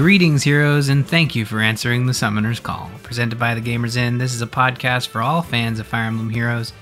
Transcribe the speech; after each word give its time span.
Greetings, 0.00 0.42
heroes, 0.44 0.88
and 0.88 1.06
thank 1.06 1.34
you 1.36 1.44
for 1.44 1.60
answering 1.60 2.06
the 2.06 2.14
Summoner's 2.14 2.58
Call. 2.58 2.90
Presented 3.02 3.38
by 3.38 3.54
the 3.54 3.60
Gamers 3.60 3.98
Inn, 3.98 4.16
this 4.16 4.32
is 4.32 4.40
a 4.40 4.46
podcast 4.46 5.08
for 5.08 5.20
all 5.20 5.42
fans 5.42 5.78
of 5.78 5.86
Fire 5.86 6.06
Emblem 6.06 6.30
Heroes 6.30 6.72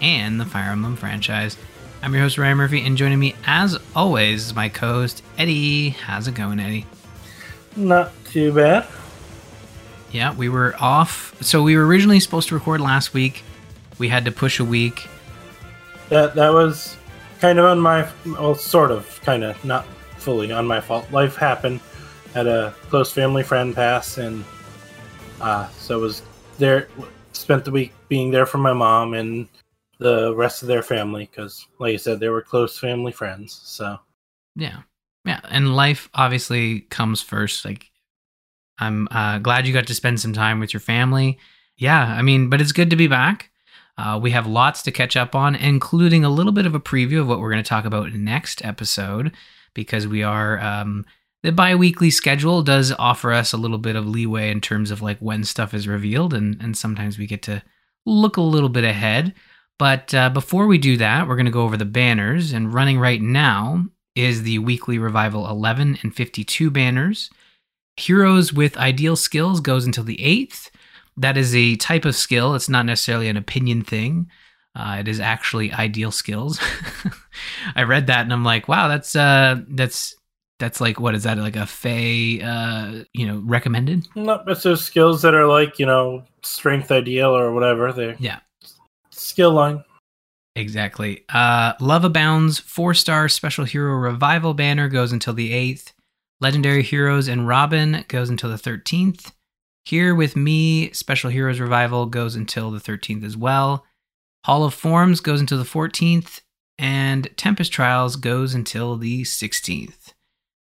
and 0.00 0.38
the 0.38 0.44
Fire 0.44 0.70
Emblem 0.70 0.94
franchise. 0.94 1.56
I'm 2.00 2.12
your 2.14 2.22
host, 2.22 2.38
Ryan 2.38 2.58
Murphy, 2.58 2.86
and 2.86 2.96
joining 2.96 3.18
me, 3.18 3.34
as 3.44 3.76
always, 3.96 4.46
is 4.46 4.54
my 4.54 4.68
co 4.68 4.86
host, 4.86 5.24
Eddie. 5.36 5.88
How's 5.88 6.28
it 6.28 6.36
going, 6.36 6.60
Eddie? 6.60 6.86
Not 7.74 8.12
too 8.26 8.52
bad. 8.52 8.86
Yeah, 10.12 10.32
we 10.32 10.48
were 10.48 10.76
off. 10.78 11.34
So, 11.42 11.64
we 11.64 11.76
were 11.76 11.84
originally 11.84 12.20
supposed 12.20 12.50
to 12.50 12.54
record 12.54 12.80
last 12.80 13.12
week. 13.12 13.42
We 13.98 14.10
had 14.10 14.24
to 14.26 14.30
push 14.30 14.60
a 14.60 14.64
week. 14.64 15.08
That 16.08 16.36
that 16.36 16.52
was 16.52 16.96
kind 17.40 17.58
of 17.58 17.64
on 17.64 17.80
my 17.80 18.08
well, 18.24 18.54
sort 18.54 18.92
of, 18.92 19.20
kind 19.22 19.42
of, 19.42 19.64
not 19.64 19.86
fully 20.18 20.52
on 20.52 20.68
my 20.68 20.80
fault. 20.80 21.10
Life 21.10 21.34
happened. 21.34 21.80
Had 22.34 22.46
a 22.46 22.74
close 22.88 23.12
family 23.12 23.42
friend 23.42 23.74
pass, 23.74 24.18
and 24.18 24.44
uh, 25.40 25.68
so 25.70 25.98
was 25.98 26.22
there. 26.58 26.88
Spent 27.32 27.64
the 27.64 27.70
week 27.70 27.92
being 28.08 28.30
there 28.30 28.46
for 28.46 28.58
my 28.58 28.72
mom 28.72 29.14
and 29.14 29.48
the 30.00 30.34
rest 30.34 30.62
of 30.62 30.68
their 30.68 30.82
family 30.82 31.28
because, 31.30 31.66
like 31.78 31.94
I 31.94 31.96
said, 31.96 32.20
they 32.20 32.28
were 32.28 32.42
close 32.42 32.78
family 32.78 33.12
friends. 33.12 33.60
So 33.62 33.98
Yeah. 34.56 34.80
Yeah. 35.24 35.40
And 35.48 35.76
life 35.76 36.08
obviously 36.14 36.80
comes 36.80 37.20
first. 37.20 37.64
Like, 37.64 37.90
I'm 38.78 39.06
uh, 39.10 39.38
glad 39.38 39.66
you 39.66 39.72
got 39.74 39.86
to 39.86 39.94
spend 39.94 40.20
some 40.20 40.32
time 40.32 40.58
with 40.58 40.72
your 40.72 40.80
family. 40.80 41.38
Yeah. 41.76 42.02
I 42.02 42.22
mean, 42.22 42.48
but 42.48 42.60
it's 42.60 42.72
good 42.72 42.90
to 42.90 42.96
be 42.96 43.06
back. 43.06 43.50
Uh, 43.98 44.18
we 44.20 44.30
have 44.30 44.46
lots 44.46 44.82
to 44.82 44.90
catch 44.90 45.16
up 45.16 45.34
on, 45.34 45.54
including 45.54 46.24
a 46.24 46.30
little 46.30 46.52
bit 46.52 46.64
of 46.64 46.74
a 46.74 46.80
preview 46.80 47.20
of 47.20 47.28
what 47.28 47.38
we're 47.38 47.50
going 47.50 47.62
to 47.62 47.68
talk 47.68 47.84
about 47.84 48.14
next 48.14 48.64
episode 48.64 49.32
because 49.74 50.06
we 50.08 50.22
are. 50.22 50.58
Um, 50.58 51.04
the 51.42 51.52
bi-weekly 51.52 52.10
schedule 52.10 52.62
does 52.62 52.92
offer 52.92 53.32
us 53.32 53.52
a 53.52 53.56
little 53.56 53.78
bit 53.78 53.96
of 53.96 54.06
leeway 54.06 54.50
in 54.50 54.60
terms 54.60 54.90
of 54.90 55.00
like 55.00 55.18
when 55.18 55.44
stuff 55.44 55.72
is 55.72 55.88
revealed 55.88 56.34
and 56.34 56.60
and 56.60 56.76
sometimes 56.76 57.18
we 57.18 57.26
get 57.26 57.42
to 57.42 57.62
look 58.06 58.36
a 58.36 58.42
little 58.42 58.68
bit 58.68 58.84
ahead. 58.84 59.34
But 59.78 60.12
uh, 60.12 60.28
before 60.30 60.66
we 60.66 60.78
do 60.78 60.96
that 60.98 61.26
we're 61.26 61.36
going 61.36 61.46
to 61.46 61.52
go 61.52 61.62
over 61.62 61.76
the 61.76 61.84
banners 61.84 62.52
and 62.52 62.72
running 62.72 62.98
right 62.98 63.20
now 63.20 63.86
is 64.14 64.42
the 64.42 64.58
weekly 64.58 64.98
revival 64.98 65.48
11 65.48 65.98
and 66.02 66.14
52 66.14 66.70
banners. 66.70 67.30
Heroes 67.96 68.52
with 68.52 68.76
ideal 68.76 69.16
skills 69.16 69.60
goes 69.60 69.86
until 69.86 70.04
the 70.04 70.16
8th 70.16 70.70
that 71.16 71.36
is 71.36 71.54
a 71.54 71.76
type 71.76 72.06
of 72.06 72.16
skill. 72.16 72.54
It's 72.54 72.68
not 72.68 72.86
necessarily 72.86 73.28
an 73.28 73.36
opinion 73.36 73.82
thing. 73.82 74.30
Uh, 74.74 74.98
it 75.00 75.08
is 75.08 75.20
actually 75.20 75.72
ideal 75.72 76.10
skills. 76.10 76.60
I 77.76 77.82
read 77.82 78.06
that 78.06 78.22
and 78.22 78.32
i'm 78.32 78.44
like 78.44 78.68
wow 78.68 78.88
that's 78.88 79.14
uh 79.14 79.56
that's 79.68 80.16
that's 80.60 80.80
like 80.80 81.00
what 81.00 81.16
is 81.16 81.24
that 81.24 81.38
like 81.38 81.56
a 81.56 81.66
fey 81.66 82.40
uh 82.40 83.02
you 83.12 83.26
know 83.26 83.42
recommended? 83.44 84.06
No, 84.14 84.42
it's 84.46 84.62
those 84.62 84.84
skills 84.84 85.22
that 85.22 85.34
are 85.34 85.46
like 85.46 85.78
you 85.80 85.86
know 85.86 86.22
strength 86.42 86.92
ideal 86.92 87.36
or 87.36 87.52
whatever. 87.52 87.92
They 87.92 88.14
yeah. 88.20 88.38
Skill 89.10 89.52
line. 89.52 89.82
exactly. 90.54 91.24
Uh 91.28 91.72
love 91.80 92.04
abounds 92.04 92.60
four 92.60 92.94
star 92.94 93.28
special 93.28 93.64
hero 93.64 93.94
revival 93.94 94.54
banner 94.54 94.88
goes 94.88 95.10
until 95.12 95.34
the 95.34 95.50
8th 95.52 95.92
legendary 96.40 96.82
heroes 96.82 97.28
and 97.28 97.46
robin 97.46 98.04
goes 98.08 98.30
until 98.30 98.48
the 98.48 98.56
13th 98.56 99.32
here 99.84 100.14
with 100.14 100.36
me 100.36 100.92
special 100.92 101.30
heroes 101.30 101.60
revival 101.60 102.06
goes 102.06 102.36
until 102.36 102.70
the 102.70 102.78
13th 102.78 103.24
as 103.24 103.36
well. 103.36 103.84
Hall 104.44 104.64
of 104.64 104.74
forms 104.74 105.20
goes 105.20 105.40
until 105.40 105.58
the 105.58 105.64
14th 105.64 106.40
and 106.78 107.28
tempest 107.36 107.72
trials 107.72 108.16
goes 108.16 108.54
until 108.54 108.96
the 108.96 109.22
16th 109.22 109.99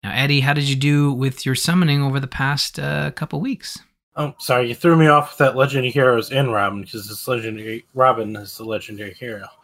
now 0.02 0.12
eddie 0.12 0.40
how 0.40 0.52
did 0.52 0.64
you 0.64 0.76
do 0.76 1.12
with 1.12 1.44
your 1.44 1.54
summoning 1.54 2.02
over 2.02 2.20
the 2.20 2.26
past 2.26 2.78
uh, 2.78 3.10
couple 3.12 3.40
weeks 3.40 3.78
Oh, 4.16 4.34
sorry, 4.38 4.68
you 4.68 4.74
threw 4.74 4.96
me 4.96 5.06
off 5.06 5.30
with 5.30 5.38
that 5.38 5.56
legendary 5.56 5.90
heroes 5.90 6.32
in 6.32 6.50
Robin 6.50 6.82
because 6.82 7.08
this 7.08 7.26
legendary 7.28 7.86
Robin 7.94 8.34
is 8.36 8.58
the 8.58 8.64
legendary 8.64 9.14
hero. 9.14 9.46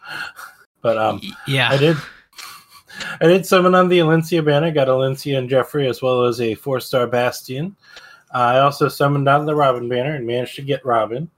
But 0.81 0.97
um, 0.97 1.21
yeah 1.47 1.69
I 1.69 1.77
did. 1.77 1.97
I 3.19 3.27
did 3.27 3.45
summon 3.45 3.75
on 3.75 3.89
the 3.89 3.99
Elincia 3.99 4.45
banner. 4.45 4.71
Got 4.71 4.87
Elincia 4.87 5.37
and 5.37 5.49
Geoffrey 5.49 5.87
as 5.87 6.01
well 6.01 6.23
as 6.23 6.39
a 6.39 6.55
four 6.55 6.79
star 6.79 7.07
Bastian. 7.07 7.75
Uh, 8.33 8.37
I 8.37 8.59
also 8.59 8.87
summoned 8.87 9.27
on 9.27 9.45
the 9.45 9.55
Robin 9.55 9.89
banner 9.89 10.15
and 10.15 10.25
managed 10.25 10.55
to 10.57 10.61
get 10.61 10.85
Robin 10.85 11.29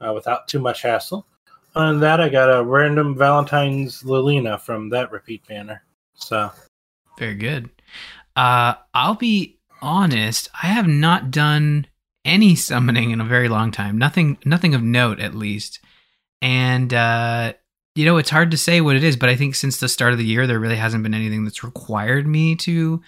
uh, 0.00 0.12
without 0.12 0.46
too 0.46 0.60
much 0.60 0.82
hassle. 0.82 1.26
On 1.74 2.00
that, 2.00 2.20
I 2.20 2.28
got 2.28 2.48
a 2.48 2.62
random 2.62 3.16
Valentine's 3.16 4.02
Lilina 4.02 4.60
from 4.60 4.90
that 4.90 5.10
repeat 5.10 5.44
banner. 5.46 5.82
So 6.14 6.50
Very 7.18 7.34
good. 7.34 7.70
Uh, 8.36 8.74
I'll 8.94 9.14
be 9.14 9.58
honest. 9.80 10.48
I 10.62 10.66
have 10.68 10.86
not 10.86 11.30
done 11.30 11.86
any 12.24 12.54
summoning 12.54 13.10
in 13.10 13.20
a 13.20 13.24
very 13.24 13.48
long 13.48 13.70
time. 13.70 13.98
Nothing, 13.98 14.38
nothing 14.44 14.74
of 14.74 14.82
note, 14.82 15.20
at 15.20 15.34
least. 15.34 15.80
And 16.40 16.92
uh, 16.92 17.54
you 17.94 18.04
know, 18.04 18.16
it's 18.16 18.30
hard 18.30 18.50
to 18.52 18.56
say 18.56 18.80
what 18.80 18.96
it 18.96 19.04
is, 19.04 19.16
but 19.16 19.28
I 19.28 19.36
think 19.36 19.54
since 19.54 19.78
the 19.78 19.88
start 19.88 20.12
of 20.12 20.18
the 20.18 20.24
year, 20.24 20.46
there 20.46 20.58
really 20.58 20.76
hasn't 20.76 21.02
been 21.02 21.14
anything 21.14 21.44
that's 21.44 21.62
required 21.64 22.26
me 22.26 22.56
to 22.56 23.02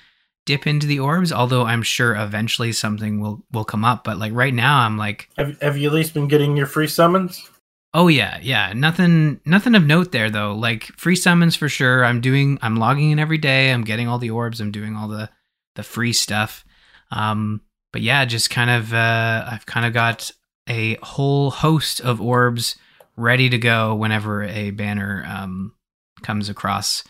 dip 0.46 0.66
into 0.66 0.86
the 0.86 1.00
orbs. 1.00 1.32
Although 1.32 1.64
I'm 1.64 1.82
sure 1.82 2.14
eventually 2.14 2.72
something 2.72 3.20
will 3.20 3.42
will 3.50 3.64
come 3.64 3.84
up. 3.84 4.04
But 4.04 4.18
like 4.18 4.32
right 4.34 4.52
now, 4.52 4.80
I'm 4.80 4.98
like, 4.98 5.30
have, 5.38 5.60
have 5.62 5.78
you 5.78 5.88
at 5.88 5.94
least 5.94 6.14
been 6.14 6.28
getting 6.28 6.56
your 6.56 6.66
free 6.66 6.88
summons? 6.88 7.48
Oh 7.96 8.08
yeah, 8.08 8.40
yeah. 8.42 8.72
Nothing 8.74 9.40
nothing 9.44 9.76
of 9.76 9.86
note 9.86 10.10
there 10.10 10.28
though. 10.28 10.52
Like 10.52 10.86
free 10.98 11.14
summons 11.14 11.54
for 11.54 11.68
sure. 11.68 12.04
I'm 12.04 12.20
doing 12.20 12.58
I'm 12.60 12.76
logging 12.76 13.12
in 13.12 13.20
every 13.20 13.38
day. 13.38 13.70
I'm 13.70 13.84
getting 13.84 14.08
all 14.08 14.18
the 14.18 14.30
orbs. 14.30 14.60
I'm 14.60 14.72
doing 14.72 14.96
all 14.96 15.06
the 15.06 15.30
the 15.76 15.84
free 15.84 16.12
stuff. 16.12 16.64
Um 17.12 17.60
but 17.92 18.02
yeah, 18.02 18.24
just 18.24 18.50
kind 18.50 18.68
of 18.68 18.92
uh 18.92 19.44
I've 19.48 19.64
kind 19.66 19.86
of 19.86 19.92
got 19.92 20.32
a 20.68 20.96
whole 21.02 21.52
host 21.52 22.00
of 22.00 22.20
orbs 22.20 22.76
ready 23.16 23.48
to 23.48 23.58
go 23.58 23.94
whenever 23.94 24.42
a 24.42 24.72
banner 24.72 25.24
um 25.28 25.72
comes 26.22 26.48
across 26.48 27.04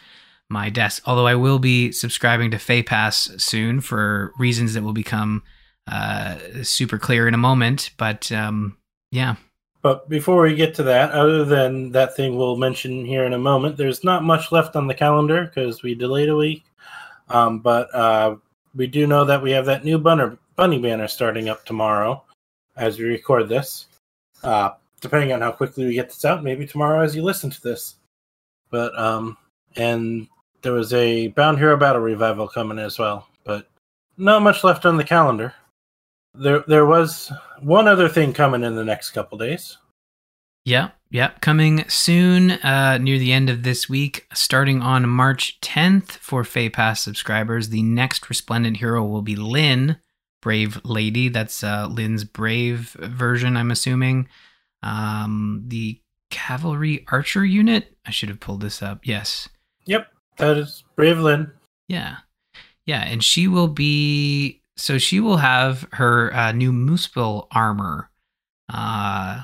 my 0.50 0.68
desk. 0.68 1.02
Although 1.06 1.26
I 1.26 1.34
will 1.34 1.58
be 1.58 1.92
subscribing 1.92 2.50
to 2.50 2.58
Feh 2.58 2.82
Pass 2.82 3.30
soon 3.38 3.80
for 3.80 4.34
reasons 4.38 4.74
that 4.74 4.82
will 4.82 4.92
become 4.92 5.44
uh 5.86 6.36
super 6.62 6.98
clear 6.98 7.26
in 7.26 7.32
a 7.32 7.38
moment, 7.38 7.90
but 7.96 8.30
um 8.30 8.76
yeah. 9.10 9.36
But 9.84 10.08
before 10.08 10.40
we 10.40 10.54
get 10.54 10.74
to 10.76 10.82
that, 10.84 11.10
other 11.10 11.44
than 11.44 11.92
that 11.92 12.16
thing 12.16 12.38
we'll 12.38 12.56
mention 12.56 13.04
here 13.04 13.24
in 13.24 13.34
a 13.34 13.38
moment, 13.38 13.76
there's 13.76 14.02
not 14.02 14.24
much 14.24 14.50
left 14.50 14.76
on 14.76 14.86
the 14.86 14.94
calendar 14.94 15.44
because 15.44 15.82
we 15.82 15.94
delayed 15.94 16.30
a 16.30 16.36
week. 16.36 16.64
Um, 17.28 17.58
but 17.58 17.94
uh, 17.94 18.36
we 18.74 18.86
do 18.86 19.06
know 19.06 19.26
that 19.26 19.42
we 19.42 19.50
have 19.50 19.66
that 19.66 19.84
new 19.84 19.98
bunner, 19.98 20.38
bunny 20.56 20.78
banner 20.78 21.06
starting 21.06 21.50
up 21.50 21.66
tomorrow 21.66 22.24
as 22.78 22.98
we 22.98 23.04
record 23.04 23.50
this. 23.50 23.88
Uh, 24.42 24.70
depending 25.02 25.34
on 25.34 25.42
how 25.42 25.52
quickly 25.52 25.84
we 25.84 25.92
get 25.92 26.08
this 26.08 26.24
out, 26.24 26.42
maybe 26.42 26.66
tomorrow 26.66 27.04
as 27.04 27.14
you 27.14 27.22
listen 27.22 27.50
to 27.50 27.60
this. 27.60 27.96
But 28.70 28.98
um, 28.98 29.36
and 29.76 30.28
there 30.62 30.72
was 30.72 30.94
a 30.94 31.28
Bound 31.28 31.58
Hero 31.58 31.76
Battle 31.76 32.00
revival 32.00 32.48
coming 32.48 32.78
as 32.78 32.98
well, 32.98 33.28
but 33.44 33.68
not 34.16 34.40
much 34.40 34.64
left 34.64 34.86
on 34.86 34.96
the 34.96 35.04
calendar. 35.04 35.52
There, 36.34 36.64
there 36.66 36.86
was 36.86 37.32
one 37.60 37.86
other 37.86 38.08
thing 38.08 38.32
coming 38.32 38.64
in 38.64 38.74
the 38.74 38.84
next 38.84 39.10
couple 39.12 39.38
days. 39.38 39.78
Yeah, 40.64 40.90
yeah, 41.10 41.32
coming 41.40 41.88
soon, 41.88 42.52
uh, 42.52 42.98
near 42.98 43.18
the 43.18 43.32
end 43.32 43.50
of 43.50 43.62
this 43.62 43.88
week, 43.88 44.26
starting 44.32 44.80
on 44.80 45.08
March 45.08 45.60
10th 45.60 46.12
for 46.12 46.42
Feh 46.42 46.70
Pass 46.70 47.02
subscribers. 47.02 47.68
The 47.68 47.82
next 47.82 48.28
Resplendent 48.28 48.78
hero 48.78 49.04
will 49.04 49.22
be 49.22 49.36
Lynn, 49.36 49.98
Brave 50.40 50.80
Lady. 50.82 51.28
That's 51.28 51.62
uh, 51.62 51.86
Lynn's 51.86 52.24
Brave 52.24 52.96
version, 52.98 53.56
I'm 53.56 53.70
assuming. 53.70 54.26
Um, 54.82 55.64
the 55.68 56.00
Cavalry 56.30 57.04
Archer 57.12 57.44
unit. 57.44 57.96
I 58.06 58.10
should 58.10 58.28
have 58.28 58.40
pulled 58.40 58.62
this 58.62 58.82
up. 58.82 59.00
Yes. 59.04 59.48
Yep, 59.84 60.08
that 60.38 60.56
is 60.56 60.82
Brave 60.96 61.18
Lynn. 61.18 61.52
Yeah. 61.88 62.16
Yeah, 62.86 63.02
and 63.02 63.22
she 63.22 63.46
will 63.46 63.68
be 63.68 64.62
so 64.76 64.98
she 64.98 65.20
will 65.20 65.36
have 65.38 65.86
her 65.92 66.32
uh, 66.34 66.52
new 66.52 66.72
Moospel 66.72 67.46
armor 67.52 68.10
uh 68.72 69.42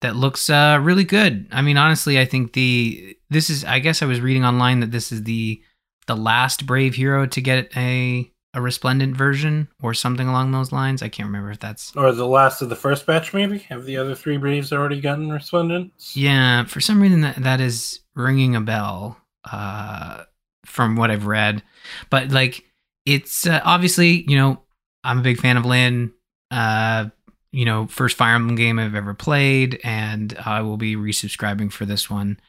that 0.00 0.16
looks 0.16 0.48
uh 0.48 0.78
really 0.80 1.04
good. 1.04 1.46
I 1.52 1.60
mean 1.62 1.76
honestly, 1.76 2.18
I 2.18 2.24
think 2.24 2.52
the 2.52 3.16
this 3.28 3.50
is 3.50 3.64
I 3.64 3.80
guess 3.80 4.02
I 4.02 4.06
was 4.06 4.20
reading 4.20 4.44
online 4.44 4.80
that 4.80 4.92
this 4.92 5.12
is 5.12 5.24
the 5.24 5.60
the 6.06 6.16
last 6.16 6.66
brave 6.66 6.94
hero 6.94 7.26
to 7.26 7.40
get 7.40 7.76
a 7.76 8.30
a 8.54 8.60
resplendent 8.60 9.16
version 9.16 9.68
or 9.82 9.94
something 9.94 10.26
along 10.26 10.50
those 10.50 10.72
lines. 10.72 11.02
I 11.02 11.08
can't 11.08 11.28
remember 11.28 11.52
if 11.52 11.60
that's 11.60 11.94
Or 11.94 12.10
the 12.12 12.26
last 12.26 12.62
of 12.62 12.68
the 12.68 12.74
first 12.76 13.06
batch, 13.06 13.32
maybe? 13.32 13.58
Have 13.68 13.84
the 13.84 13.96
other 13.96 14.14
three 14.16 14.38
Braves 14.38 14.72
already 14.72 15.00
gotten 15.00 15.30
Resplendents? 15.30 16.16
Yeah, 16.16 16.64
for 16.64 16.80
some 16.80 17.00
reason 17.00 17.20
that 17.20 17.36
that 17.36 17.60
is 17.60 18.00
ringing 18.14 18.56
a 18.56 18.60
bell 18.60 19.18
uh 19.50 20.24
from 20.64 20.96
what 20.96 21.10
I've 21.10 21.26
read. 21.26 21.62
But 22.08 22.30
like 22.30 22.64
it's 23.06 23.46
uh, 23.46 23.60
obviously, 23.64 24.24
you 24.28 24.36
know, 24.36 24.62
I'm 25.04 25.18
a 25.18 25.22
big 25.22 25.38
fan 25.38 25.56
of 25.56 25.64
Lynn. 25.64 26.12
Uh 26.50 27.06
you 27.52 27.64
know, 27.64 27.88
first 27.88 28.16
Fire 28.16 28.36
Emblem 28.36 28.54
game 28.54 28.78
I've 28.78 28.94
ever 28.94 29.12
played 29.12 29.80
and 29.82 30.36
I 30.44 30.62
will 30.62 30.76
be 30.76 30.94
resubscribing 30.94 31.72
for 31.72 31.84
this 31.84 32.08
one. 32.08 32.40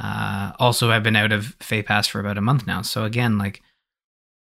Uh 0.00 0.52
also 0.58 0.90
I've 0.90 1.02
been 1.02 1.16
out 1.16 1.32
of 1.32 1.56
Feh 1.60 1.82
Pass 1.82 2.06
for 2.06 2.20
about 2.20 2.38
a 2.38 2.42
month 2.42 2.66
now. 2.66 2.82
So 2.82 3.04
again, 3.04 3.38
like 3.38 3.62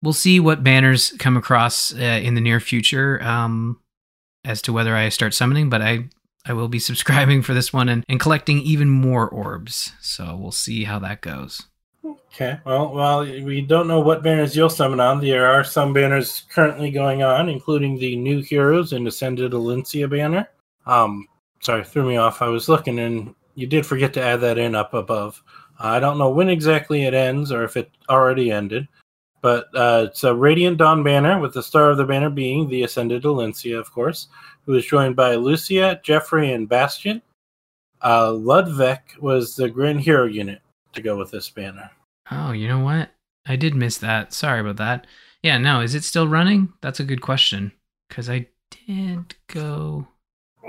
we'll 0.05 0.13
see 0.13 0.39
what 0.39 0.63
banners 0.63 1.13
come 1.19 1.35
across 1.35 1.93
uh, 1.93 1.97
in 2.23 2.35
the 2.35 2.41
near 2.41 2.59
future 2.59 3.21
um, 3.23 3.79
as 4.45 4.61
to 4.61 4.71
whether 4.71 4.95
I 4.95 5.09
start 5.09 5.33
summoning. 5.33 5.69
But 5.69 5.81
I 5.81 6.05
I 6.45 6.53
will 6.53 6.69
be 6.69 6.79
subscribing 6.89 7.41
for 7.41 7.53
this 7.53 7.73
one 7.73 7.89
and, 7.89 8.05
and 8.07 8.19
collecting 8.19 8.59
even 8.59 8.89
more 8.89 9.27
orbs. 9.27 9.91
So 9.99 10.37
we'll 10.39 10.51
see 10.51 10.85
how 10.85 10.99
that 10.99 11.21
goes. 11.21 11.63
Okay. 12.35 12.59
Well, 12.65 12.93
while 12.93 13.21
we 13.21 13.61
don't 13.61 13.87
know 13.87 14.01
what 14.01 14.21
banners 14.21 14.57
you'll 14.57 14.69
summon 14.69 14.99
on, 14.99 15.21
there 15.21 15.47
are 15.47 15.63
some 15.63 15.93
banners 15.93 16.43
currently 16.49 16.91
going 16.91 17.23
on, 17.23 17.47
including 17.47 17.97
the 17.97 18.17
new 18.17 18.41
heroes 18.41 18.91
and 18.91 19.07
Ascended 19.07 19.53
Elincia 19.53 20.09
banner. 20.09 20.49
Um, 20.85 21.29
sorry, 21.61 21.85
threw 21.85 22.05
me 22.05 22.17
off. 22.17 22.41
I 22.41 22.49
was 22.49 22.67
looking 22.67 22.99
and 22.99 23.33
you 23.55 23.67
did 23.67 23.85
forget 23.85 24.13
to 24.15 24.21
add 24.21 24.41
that 24.41 24.57
in 24.57 24.75
up 24.75 24.93
above. 24.93 25.41
I 25.79 26.01
don't 26.01 26.17
know 26.17 26.29
when 26.29 26.49
exactly 26.49 27.05
it 27.05 27.13
ends 27.13 27.53
or 27.53 27.63
if 27.63 27.77
it 27.77 27.89
already 28.09 28.51
ended, 28.51 28.89
but 29.41 29.67
uh, 29.73 30.07
it's 30.09 30.25
a 30.25 30.35
Radiant 30.35 30.77
Dawn 30.77 31.03
banner 31.03 31.39
with 31.39 31.53
the 31.53 31.63
star 31.63 31.89
of 31.89 31.95
the 31.95 32.03
banner 32.03 32.29
being 32.29 32.67
the 32.67 32.83
Ascended 32.83 33.23
Elincia, 33.23 33.79
of 33.79 33.93
course, 33.93 34.27
who 34.65 34.73
is 34.73 34.85
joined 34.85 35.15
by 35.15 35.35
Lucia, 35.35 36.01
Geoffrey, 36.03 36.51
and 36.51 36.67
Bastian. 36.67 37.21
Uh, 38.03 38.33
Ludwig 38.33 38.99
was 39.21 39.55
the 39.55 39.69
Grand 39.69 40.01
Hero 40.01 40.25
unit 40.25 40.61
to 40.91 41.01
go 41.01 41.17
with 41.17 41.31
this 41.31 41.49
banner. 41.49 41.89
Oh, 42.31 42.51
you 42.51 42.67
know 42.67 42.79
what? 42.79 43.11
I 43.45 43.55
did 43.55 43.75
miss 43.75 43.97
that. 43.99 44.33
Sorry 44.33 44.59
about 44.59 44.77
that. 44.77 45.05
Yeah, 45.43 45.57
no, 45.57 45.81
is 45.81 45.93
it 45.93 46.03
still 46.03 46.27
running? 46.27 46.73
That's 46.81 46.99
a 46.99 47.03
good 47.03 47.21
question 47.21 47.71
because 48.09 48.29
I 48.29 48.47
did 48.87 49.35
go. 49.47 50.07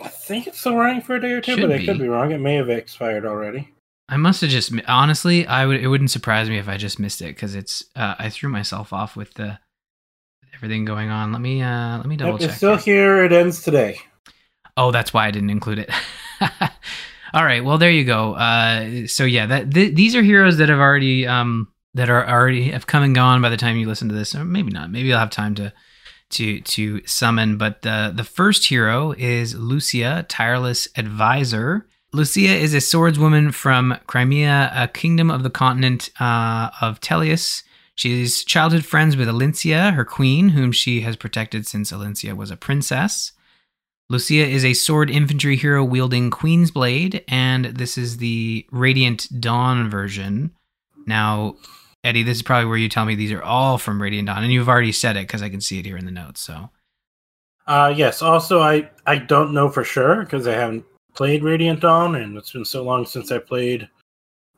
I 0.03 0.09
think 0.09 0.47
it's 0.47 0.61
still 0.61 0.77
running 0.77 1.01
for 1.01 1.17
a 1.17 1.21
day 1.21 1.33
or 1.33 1.41
two, 1.41 1.55
Should 1.55 1.63
but 1.63 1.73
I 1.73 1.79
be. 1.79 1.87
could 1.87 1.99
be 1.99 2.09
wrong. 2.09 2.31
It 2.33 2.39
may 2.39 2.57
have 2.57 2.69
expired 2.69 3.25
already. 3.25 3.73
I 4.09 4.19
must 4.19 4.43
have 4.43 4.51
just 4.51 4.73
honestly. 4.87 5.47
I 5.47 5.65
would. 5.65 5.81
It 5.81 5.89
wouldn't 5.89 6.11
surprise 6.11 6.51
me 6.51 6.59
if 6.59 6.69
I 6.69 6.77
just 6.77 6.99
missed 7.01 7.23
it 7.23 7.35
because 7.35 7.55
it's. 7.55 7.85
Uh, 7.97 8.15
I 8.19 8.29
threw 8.29 8.51
myself 8.51 8.93
off 8.93 9.17
with 9.17 9.33
the 9.35 9.59
everything 10.55 10.85
going 10.85 11.09
on. 11.09 11.33
Let 11.33 11.41
me. 11.41 11.63
Uh, 11.63 11.97
let 11.97 12.07
me 12.07 12.17
double 12.17 12.33
Yep, 12.33 12.41
check. 12.41 12.49
it's 12.51 12.57
still 12.59 12.77
here. 12.77 13.17
here. 13.17 13.25
It 13.25 13.33
ends 13.33 13.63
today. 13.63 13.99
Oh, 14.77 14.91
that's 14.91 15.15
why 15.15 15.27
I 15.27 15.31
didn't 15.31 15.51
include 15.51 15.79
it. 15.79 15.91
All 17.37 17.45
right. 17.45 17.63
Well, 17.63 17.77
there 17.77 17.91
you 17.91 18.05
go. 18.05 18.33
Uh, 18.33 19.07
so 19.07 19.27
yeah, 19.27 19.45
that 19.45 19.71
th- 19.71 19.95
these 19.95 20.17
are 20.17 20.23
heroes 20.23 20.57
that 20.57 20.71
have 20.71 20.79
already 20.79 21.27
um, 21.27 21.69
that 21.93 22.09
are 22.09 22.27
already 22.27 22.71
have 22.71 22.87
come 22.87 23.03
and 23.03 23.15
gone 23.15 23.43
by 23.43 23.51
the 23.51 23.59
time 23.59 23.77
you 23.77 23.87
listen 23.87 24.09
to 24.09 24.15
this, 24.15 24.35
or 24.35 24.43
maybe 24.43 24.71
not. 24.71 24.91
Maybe 24.91 25.13
I'll 25.13 25.19
have 25.21 25.29
time 25.29 25.55
to 25.57 25.71
to 26.31 26.63
to 26.63 27.07
summon. 27.07 27.59
But 27.59 27.83
the 27.83 28.11
the 28.17 28.25
first 28.25 28.67
hero 28.67 29.13
is 29.19 29.55
Lucia, 29.55 30.25
tireless 30.31 30.89
advisor. 30.97 31.87
Lucia 32.11 32.55
is 32.55 32.73
a 32.73 32.79
swordswoman 32.79 33.53
from 33.53 33.99
Crimea, 34.07 34.73
a 34.75 34.89
kingdom 34.89 35.31
of 35.31 35.43
the 35.43 35.51
continent 35.51 36.09
uh, 36.19 36.71
of 36.81 37.01
Tellius. 37.01 37.65
She's 37.95 38.45
childhood 38.45 38.87
friends 38.87 39.15
with 39.15 39.29
Elincia, 39.29 39.93
her 39.93 40.07
queen, 40.07 40.49
whom 40.49 40.73
she 40.73 41.03
has 41.03 41.17
protected 41.17 41.67
since 41.67 41.93
Elincia 41.93 42.35
was 42.35 42.51
a 42.51 42.57
princess. 42.57 43.33
Lucia 44.09 44.47
is 44.47 44.65
a 44.65 44.73
sword 44.73 45.11
infantry 45.11 45.57
hero 45.57 45.83
wielding 45.83 46.31
Queen's 46.31 46.71
Blade, 46.71 47.25
and 47.27 47.65
this 47.67 47.99
is 47.99 48.19
the 48.19 48.65
Radiant 48.71 49.41
Dawn 49.41 49.91
version. 49.91 50.53
Now, 51.07 51.57
Eddie, 52.05 52.23
this 52.23 52.37
is 52.37 52.43
probably 52.43 52.67
where 52.67 52.77
you 52.77 52.89
tell 52.89 53.05
me 53.05 53.17
these 53.17 53.33
are 53.33 53.43
all 53.43 53.79
from 53.79 54.01
Radiant 54.01 54.29
Dawn, 54.29 54.45
and 54.45 54.53
you've 54.53 54.69
already 54.69 54.93
said 54.93 55.17
it 55.17 55.27
because 55.27 55.43
I 55.43 55.49
can 55.49 55.61
see 55.61 55.81
it 55.81 55.87
here 55.87 55.97
in 55.97 56.07
the 56.07 56.13
notes. 56.13 56.41
So, 56.41 56.71
Uh, 57.67 57.93
yes. 57.97 58.23
Also, 58.23 58.61
I 58.61 58.89
I 59.07 59.19
don't 59.19 59.53
know 59.53 59.69
for 59.69 59.83
sure 59.83 60.21
because 60.23 60.47
I 60.47 60.53
haven't 60.53 60.85
played 61.15 61.43
Radiant 61.43 61.81
Dawn, 61.81 62.15
and 62.15 62.37
it's 62.37 62.53
been 62.53 62.65
so 62.65 62.85
long 62.85 63.07
since 63.07 63.33
I 63.33 63.39
played 63.39 63.89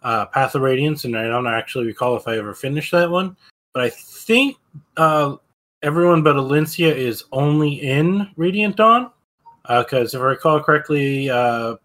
uh, 0.03 0.27
Path 0.27 0.57
of 0.57 0.61
Radiance, 0.61 1.07
and 1.07 1.17
I 1.17 1.27
don't 1.27 1.47
actually 1.47 1.87
recall 1.87 2.17
if 2.17 2.29
I 2.29 2.37
ever 2.37 2.53
finished 2.53 2.93
that 2.93 3.11
one. 3.11 3.35
But 3.73 3.85
I 3.85 3.89
think 3.89 4.59
uh, 4.99 5.37
everyone 5.83 6.23
but 6.23 6.37
Elincia 6.37 6.95
is 6.95 7.25
only 7.33 7.81
in 7.81 8.29
Radiant 8.37 8.77
Dawn 8.77 9.11
because 9.69 10.15
if 10.15 10.21
I 10.21 10.25
recall 10.25 10.61
correctly, 10.61 11.29
uh, 11.29 11.77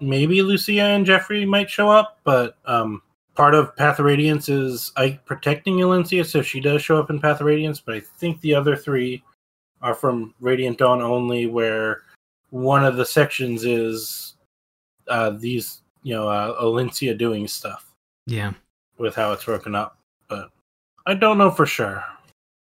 maybe 0.00 0.42
Lucia 0.42 0.82
and 0.82 1.06
Geoffrey 1.06 1.44
might 1.46 1.70
show 1.70 1.88
up, 1.88 2.18
but 2.24 2.56
um, 2.66 3.02
part 3.34 3.54
of 3.54 3.74
Path 3.76 3.98
of 3.98 4.04
Radiance 4.04 4.48
is 4.48 4.92
Ike 4.96 5.24
protecting 5.24 5.76
Elincia, 5.76 6.26
so 6.26 6.42
she 6.42 6.60
does 6.60 6.82
show 6.82 6.98
up 6.98 7.10
in 7.10 7.20
Path 7.20 7.40
of 7.40 7.46
Radiance. 7.46 7.80
But 7.80 7.94
I 7.96 8.00
think 8.18 8.40
the 8.40 8.54
other 8.54 8.76
three 8.76 9.22
are 9.80 9.94
from 9.94 10.34
Radiant 10.40 10.78
Dawn 10.78 11.00
only, 11.00 11.46
where 11.46 12.02
one 12.50 12.84
of 12.84 12.96
the 12.96 13.06
sections 13.06 13.64
is 13.64 14.34
uh, 15.08 15.30
these, 15.30 15.82
you 16.02 16.14
know, 16.14 16.28
uh, 16.28 16.62
Elincia 16.62 17.16
doing 17.16 17.48
stuff 17.48 17.92
yeah. 18.26 18.52
with 18.98 19.14
how 19.14 19.32
it's 19.32 19.44
broken 19.44 19.74
up. 19.74 19.96
But 20.28 20.50
I 21.06 21.14
don't 21.14 21.38
know 21.38 21.50
for 21.50 21.66
sure. 21.66 22.04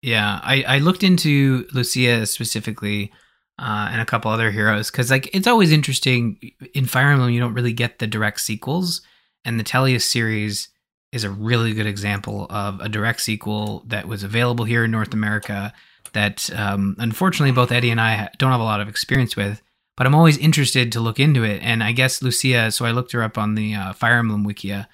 Yeah, 0.01 0.39
I, 0.43 0.63
I 0.63 0.77
looked 0.77 1.03
into 1.03 1.67
Lucia 1.73 2.25
specifically 2.25 3.11
uh, 3.59 3.89
and 3.91 4.01
a 4.01 4.05
couple 4.05 4.31
other 4.31 4.51
heroes. 4.51 4.89
Because 4.89 5.11
like 5.11 5.29
it's 5.35 5.47
always 5.47 5.71
interesting 5.71 6.53
in 6.73 6.85
Fire 6.85 7.11
Emblem 7.11 7.29
you 7.29 7.39
don't 7.39 7.53
really 7.53 7.73
get 7.73 7.99
the 7.99 8.07
direct 8.07 8.39
sequels 8.41 9.01
and 9.45 9.59
the 9.59 9.63
Tellius 9.63 10.03
series 10.03 10.69
is 11.11 11.23
a 11.23 11.29
really 11.29 11.73
good 11.73 11.87
example 11.87 12.47
of 12.49 12.79
a 12.79 12.89
direct 12.89 13.21
sequel 13.21 13.83
that 13.87 14.07
was 14.07 14.23
available 14.23 14.65
here 14.65 14.83
in 14.83 14.91
North 14.91 15.13
America 15.13 15.73
that 16.13 16.49
um, 16.55 16.95
unfortunately 16.99 17.51
both 17.51 17.71
Eddie 17.71 17.89
and 17.89 18.01
I 18.01 18.29
don't 18.37 18.51
have 18.51 18.61
a 18.61 18.63
lot 18.63 18.81
of 18.81 18.87
experience 18.87 19.35
with 19.35 19.61
but 19.97 20.07
I'm 20.07 20.15
always 20.15 20.37
interested 20.37 20.93
to 20.93 21.01
look 21.01 21.19
into 21.19 21.43
it. 21.43 21.61
And 21.61 21.83
I 21.83 21.91
guess 21.91 22.21
Lucia 22.21 22.71
so 22.71 22.85
I 22.85 22.91
looked 22.91 23.11
her 23.11 23.21
up 23.21 23.37
on 23.37 23.55
the 23.55 23.75
uh, 23.75 23.93
Fire 23.93 24.19
Emblem 24.19 24.45
Wikia 24.45 24.87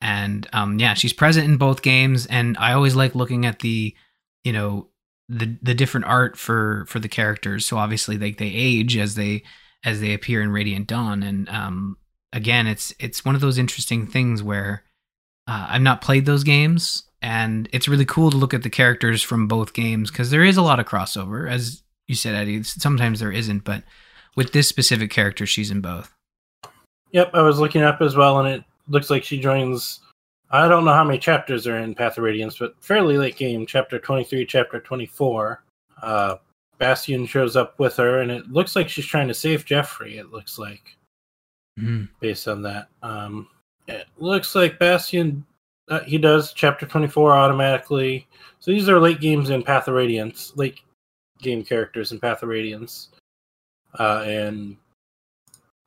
and 0.00 0.46
um, 0.52 0.78
yeah 0.78 0.94
she's 0.94 1.12
present 1.12 1.46
in 1.46 1.56
both 1.56 1.82
games 1.82 2.26
and 2.26 2.56
I 2.58 2.74
always 2.74 2.94
like 2.94 3.14
looking 3.14 3.44
at 3.46 3.58
the 3.60 3.94
you 4.44 4.52
know 4.52 4.88
the 5.28 5.56
the 5.62 5.74
different 5.74 6.06
art 6.06 6.36
for 6.36 6.84
for 6.88 6.98
the 6.98 7.08
characters. 7.08 7.66
So 7.66 7.78
obviously 7.78 8.18
like 8.18 8.38
they 8.38 8.48
age 8.48 8.96
as 8.96 9.14
they 9.14 9.42
as 9.84 10.00
they 10.00 10.14
appear 10.14 10.42
in 10.42 10.50
radiant 10.50 10.86
dawn. 10.86 11.22
And 11.22 11.48
um 11.48 11.96
again 12.32 12.66
it's 12.66 12.94
it's 12.98 13.24
one 13.24 13.34
of 13.34 13.40
those 13.40 13.58
interesting 13.58 14.06
things 14.06 14.42
where 14.42 14.82
uh, 15.46 15.66
i've 15.70 15.82
not 15.82 16.00
played 16.00 16.26
those 16.26 16.44
games. 16.44 17.04
And 17.22 17.70
it's 17.72 17.88
really 17.88 18.04
cool 18.04 18.30
to 18.30 18.36
look 18.36 18.52
at 18.52 18.62
the 18.62 18.70
characters 18.70 19.22
from 19.22 19.48
both 19.48 19.72
games 19.72 20.10
because 20.10 20.30
there 20.30 20.44
is 20.44 20.58
a 20.58 20.62
lot 20.62 20.78
of 20.78 20.86
crossover 20.86 21.50
as 21.50 21.82
you 22.06 22.14
said 22.14 22.34
eddie. 22.34 22.62
Sometimes 22.62 23.20
there 23.20 23.32
isn't 23.32 23.64
but 23.64 23.82
with 24.36 24.52
this 24.52 24.68
specific 24.68 25.10
character 25.10 25.46
she's 25.46 25.70
in 25.70 25.80
both. 25.80 26.12
Yep, 27.12 27.30
I 27.32 27.42
was 27.42 27.60
looking 27.60 27.82
up 27.82 28.00
as 28.00 28.16
well, 28.16 28.40
and 28.40 28.48
it 28.48 28.64
looks 28.88 29.08
like 29.08 29.22
she 29.22 29.38
joins. 29.38 30.00
I 30.54 30.68
don't 30.68 30.84
know 30.84 30.92
how 30.92 31.02
many 31.02 31.18
chapters 31.18 31.66
are 31.66 31.78
in 31.78 31.96
Path 31.96 32.16
of 32.16 32.22
Radiance, 32.22 32.58
but 32.58 32.76
fairly 32.80 33.18
late 33.18 33.36
game, 33.36 33.66
chapter 33.66 33.98
23, 33.98 34.46
chapter 34.46 34.78
24. 34.78 35.64
Uh, 36.00 36.36
Bastian 36.78 37.26
shows 37.26 37.56
up 37.56 37.76
with 37.80 37.96
her, 37.96 38.20
and 38.20 38.30
it 38.30 38.48
looks 38.48 38.76
like 38.76 38.88
she's 38.88 39.04
trying 39.04 39.26
to 39.26 39.34
save 39.34 39.64
Geoffrey, 39.64 40.16
it 40.16 40.30
looks 40.30 40.56
like, 40.56 40.96
Mhm. 41.80 42.08
based 42.20 42.46
on 42.46 42.62
that. 42.62 42.86
Um, 43.02 43.48
it 43.88 44.06
looks 44.18 44.54
like 44.54 44.78
Bastian, 44.78 45.44
uh, 45.88 46.04
he 46.04 46.18
does 46.18 46.52
chapter 46.52 46.86
24 46.86 47.32
automatically. 47.32 48.28
So 48.60 48.70
these 48.70 48.88
are 48.88 49.00
late 49.00 49.20
games 49.20 49.50
in 49.50 49.64
Path 49.64 49.88
of 49.88 49.94
Radiance, 49.94 50.56
late 50.56 50.80
game 51.40 51.64
characters 51.64 52.12
in 52.12 52.20
Path 52.20 52.44
of 52.44 52.48
Radiance. 52.48 53.10
Uh, 53.98 54.22
and 54.24 54.76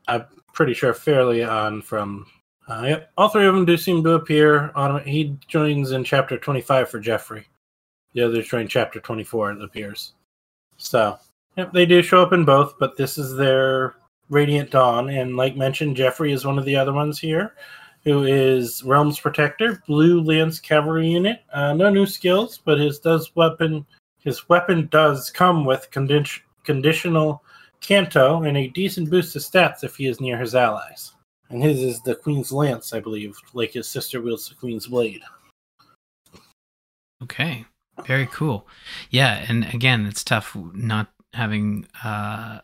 I'm 0.10 0.26
pretty 0.52 0.74
sure 0.74 0.94
fairly 0.94 1.42
on 1.42 1.82
from. 1.82 2.30
Uh, 2.68 2.84
yep, 2.86 3.12
all 3.18 3.30
three 3.30 3.46
of 3.46 3.56
them 3.56 3.66
do 3.66 3.78
seem 3.78 4.04
to 4.04 4.12
appear. 4.12 4.72
On 4.76 5.02
he 5.04 5.38
joins 5.48 5.92
in 5.92 6.04
chapter 6.04 6.38
25 6.38 6.90
for 6.90 7.00
Geoffrey. 7.00 7.48
The 8.14 8.24
others 8.24 8.48
join 8.48 8.68
chapter 8.68 9.00
24. 9.00 9.52
It 9.54 9.62
appears. 9.62 10.14
So, 10.78 11.18
yep, 11.56 11.72
they 11.72 11.86
do 11.86 12.02
show 12.02 12.22
up 12.22 12.34
in 12.34 12.46
both, 12.46 12.78
but 12.80 12.98
this 12.98 13.18
is 13.18 13.36
their 13.36 13.96
Radiant 14.30 14.72
Dawn, 14.72 15.10
and 15.10 15.38
like 15.38 15.56
mentioned, 15.56 15.96
Geoffrey 15.96 16.34
is 16.34 16.46
one 16.46 16.60
of 16.60 16.66
the 16.66 16.76
other 16.76 16.92
ones 16.92 17.18
here, 17.18 17.56
who 18.04 18.26
is 18.26 18.84
Realms 18.84 19.20
Protector, 19.20 19.82
Blue 19.88 20.22
Lance 20.22 20.60
Cavalry 20.60 21.08
unit. 21.10 21.44
Uh, 21.54 21.74
no 21.74 21.90
new 21.90 22.06
skills, 22.06 22.60
but 22.64 22.80
his 22.80 23.00
does 23.00 23.36
weapon 23.36 23.86
his 24.20 24.50
weapon 24.50 24.90
does 24.92 25.30
come 25.30 25.64
with 25.64 25.90
condi- 25.90 26.42
conditional 26.66 27.42
Canto 27.80 28.44
and 28.44 28.58
a 28.58 28.68
decent 28.68 29.10
boost 29.10 29.32
to 29.34 29.40
stats 29.40 29.86
if 29.86 29.96
he 29.96 30.08
is 30.08 30.20
near 30.20 30.38
his 30.38 30.54
allies. 30.54 31.14
And 31.50 31.64
his 31.64 31.82
is 31.82 32.02
the 32.02 32.16
Queen's 32.16 32.52
Lance, 32.52 32.94
I 32.94 33.00
believe, 33.00 33.38
like 33.54 33.72
his 33.74 33.88
sister 33.88 34.22
wields 34.22 34.50
the 34.50 34.56
Queen's 34.56 34.88
Blade. 34.88 35.22
Okay. 37.24 37.66
Very 38.06 38.28
cool. 38.28 38.68
Yeah, 39.10 39.44
and 39.50 39.66
again, 39.74 40.06
it's 40.06 40.24
tough 40.24 40.56
not 40.74 41.08
having 41.34 41.88
uh 42.04 42.60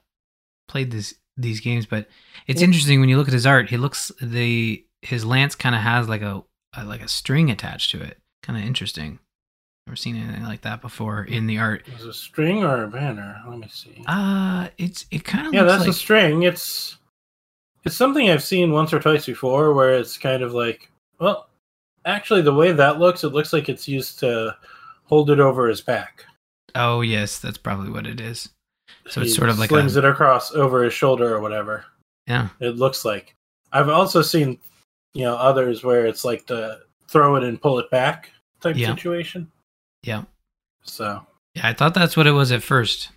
played 0.67 0.91
this 0.91 1.15
these 1.37 1.59
games, 1.59 1.85
but 1.85 2.07
it's 2.47 2.61
Yeah. 2.61 2.65
interesting 2.67 2.99
when 2.99 3.09
you 3.09 3.17
look 3.17 3.27
at 3.27 3.33
his 3.33 3.47
art. 3.47 3.69
He 3.69 3.77
looks 3.77 4.11
the 4.21 4.85
his 5.01 5.25
lance 5.25 5.55
kind 5.55 5.75
of 5.75 5.81
has 5.81 6.07
like 6.07 6.21
a, 6.21 6.43
a 6.77 6.85
like 6.85 7.01
a 7.01 7.07
string 7.07 7.49
attached 7.49 7.91
to 7.91 8.01
it. 8.01 8.19
Kind 8.43 8.59
of 8.59 8.65
interesting. 8.65 9.19
Never 9.87 9.95
seen 9.95 10.15
anything 10.15 10.43
like 10.43 10.61
that 10.61 10.81
before 10.81 11.23
in 11.23 11.47
the 11.47 11.57
art. 11.57 11.87
Is 11.97 12.05
a 12.05 12.13
string 12.13 12.63
or 12.63 12.83
a 12.83 12.87
banner? 12.87 13.41
Let 13.47 13.57
me 13.57 13.67
see. 13.69 14.03
Uh 14.05 14.67
it's 14.77 15.05
it 15.09 15.23
kind 15.23 15.47
of 15.47 15.53
yeah, 15.53 15.63
that's 15.63 15.81
like 15.81 15.89
a 15.89 15.93
string. 15.93 16.43
It's 16.43 16.97
it's 17.83 17.95
something 17.95 18.29
I've 18.29 18.43
seen 18.43 18.71
once 18.71 18.93
or 18.93 18.99
twice 18.99 19.25
before, 19.25 19.73
where 19.73 19.93
it's 19.97 20.17
kind 20.17 20.41
of 20.43 20.53
like, 20.53 20.89
well, 21.19 21.49
actually, 22.05 22.41
the 22.41 22.53
way 22.53 22.71
that 22.71 22.99
looks, 22.99 23.23
it 23.23 23.29
looks 23.29 23.53
like 23.53 23.69
it's 23.69 23.87
used 23.87 24.19
to 24.19 24.55
hold 25.05 25.29
it 25.29 25.39
over 25.39 25.67
his 25.67 25.81
back. 25.81 26.25
Oh 26.75 27.01
yes, 27.01 27.39
that's 27.39 27.57
probably 27.57 27.91
what 27.91 28.07
it 28.07 28.19
is. 28.19 28.49
So 29.07 29.21
it's 29.21 29.35
sort 29.35 29.49
of 29.49 29.59
like 29.59 29.69
slings 29.69 29.95
a 29.95 29.99
it 29.99 30.05
across 30.05 30.53
over 30.55 30.83
his 30.83 30.93
shoulder 30.93 31.33
or 31.35 31.39
whatever. 31.41 31.85
yeah. 32.27 32.49
It 32.59 32.77
looks 32.77 33.05
like. 33.05 33.35
I've 33.71 33.89
also 33.89 34.21
seen, 34.21 34.59
you 35.13 35.23
know, 35.23 35.35
others 35.35 35.83
where 35.83 36.05
it's 36.05 36.23
like 36.23 36.45
to 36.47 36.79
throw 37.07 37.35
it 37.35 37.43
and 37.43 37.61
pull 37.61 37.79
it 37.79 37.89
back 37.91 38.31
type 38.61 38.75
Yeah. 38.77 38.95
situation. 38.95 39.51
Yeah. 40.03 40.23
So 40.83 41.25
Yeah, 41.55 41.67
I 41.67 41.73
thought 41.73 41.93
that's 41.93 42.15
what 42.17 42.27
it 42.27 42.31
was 42.31 42.51
at 42.51 42.63
first. 42.63 43.09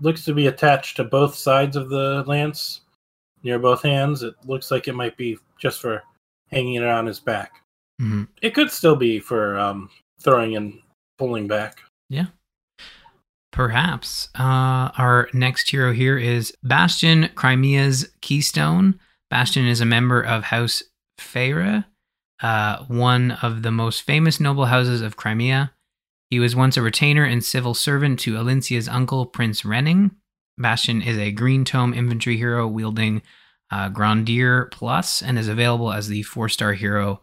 looks 0.00 0.24
to 0.24 0.32
be 0.34 0.46
attached 0.46 0.96
to 0.96 1.04
both 1.04 1.34
sides 1.34 1.76
of 1.76 1.88
the 1.90 2.22
lance 2.26 2.80
near 3.42 3.58
both 3.58 3.82
hands. 3.82 4.22
It 4.22 4.34
looks 4.46 4.70
like 4.70 4.88
it 4.88 4.94
might 4.94 5.16
be 5.16 5.38
just 5.58 5.80
for 5.80 6.02
hanging 6.50 6.74
it 6.74 6.84
on 6.84 7.06
his 7.06 7.20
back. 7.20 7.62
hmm 8.00 8.24
It 8.42 8.54
could 8.54 8.70
still 8.70 8.96
be 8.96 9.20
for 9.20 9.58
um, 9.58 9.90
throwing 10.20 10.56
and 10.56 10.80
pulling 11.18 11.46
back. 11.46 11.80
Yeah. 12.08 12.26
Perhaps. 13.52 14.28
Uh, 14.38 14.90
our 14.96 15.28
next 15.32 15.70
hero 15.70 15.92
here 15.92 16.18
is 16.18 16.54
Bastian, 16.62 17.28
Crimea's 17.34 18.08
Keystone. 18.20 18.98
Bastian 19.30 19.66
is 19.66 19.80
a 19.80 19.86
member 19.86 20.22
of 20.22 20.44
House 20.44 20.82
Feyre, 21.18 21.84
uh, 22.40 22.84
one 22.84 23.32
of 23.42 23.62
the 23.62 23.72
most 23.72 24.02
famous 24.02 24.38
noble 24.38 24.66
houses 24.66 25.02
of 25.02 25.16
Crimea. 25.16 25.72
He 26.30 26.38
was 26.38 26.54
once 26.54 26.76
a 26.76 26.82
retainer 26.82 27.24
and 27.24 27.42
civil 27.42 27.74
servant 27.74 28.20
to 28.20 28.36
Elincia's 28.36 28.88
uncle, 28.88 29.26
Prince 29.26 29.62
Renning. 29.62 30.12
Bastian 30.58 31.02
is 31.02 31.16
a 31.16 31.32
green 31.32 31.64
tome 31.64 31.94
infantry 31.94 32.36
hero 32.36 32.66
wielding 32.66 33.22
uh, 33.70 33.88
Grandier 33.88 34.66
Plus 34.72 35.22
and 35.22 35.38
is 35.38 35.48
available 35.48 35.92
as 35.92 36.08
the 36.08 36.22
four 36.22 36.48
star 36.48 36.72
hero 36.72 37.20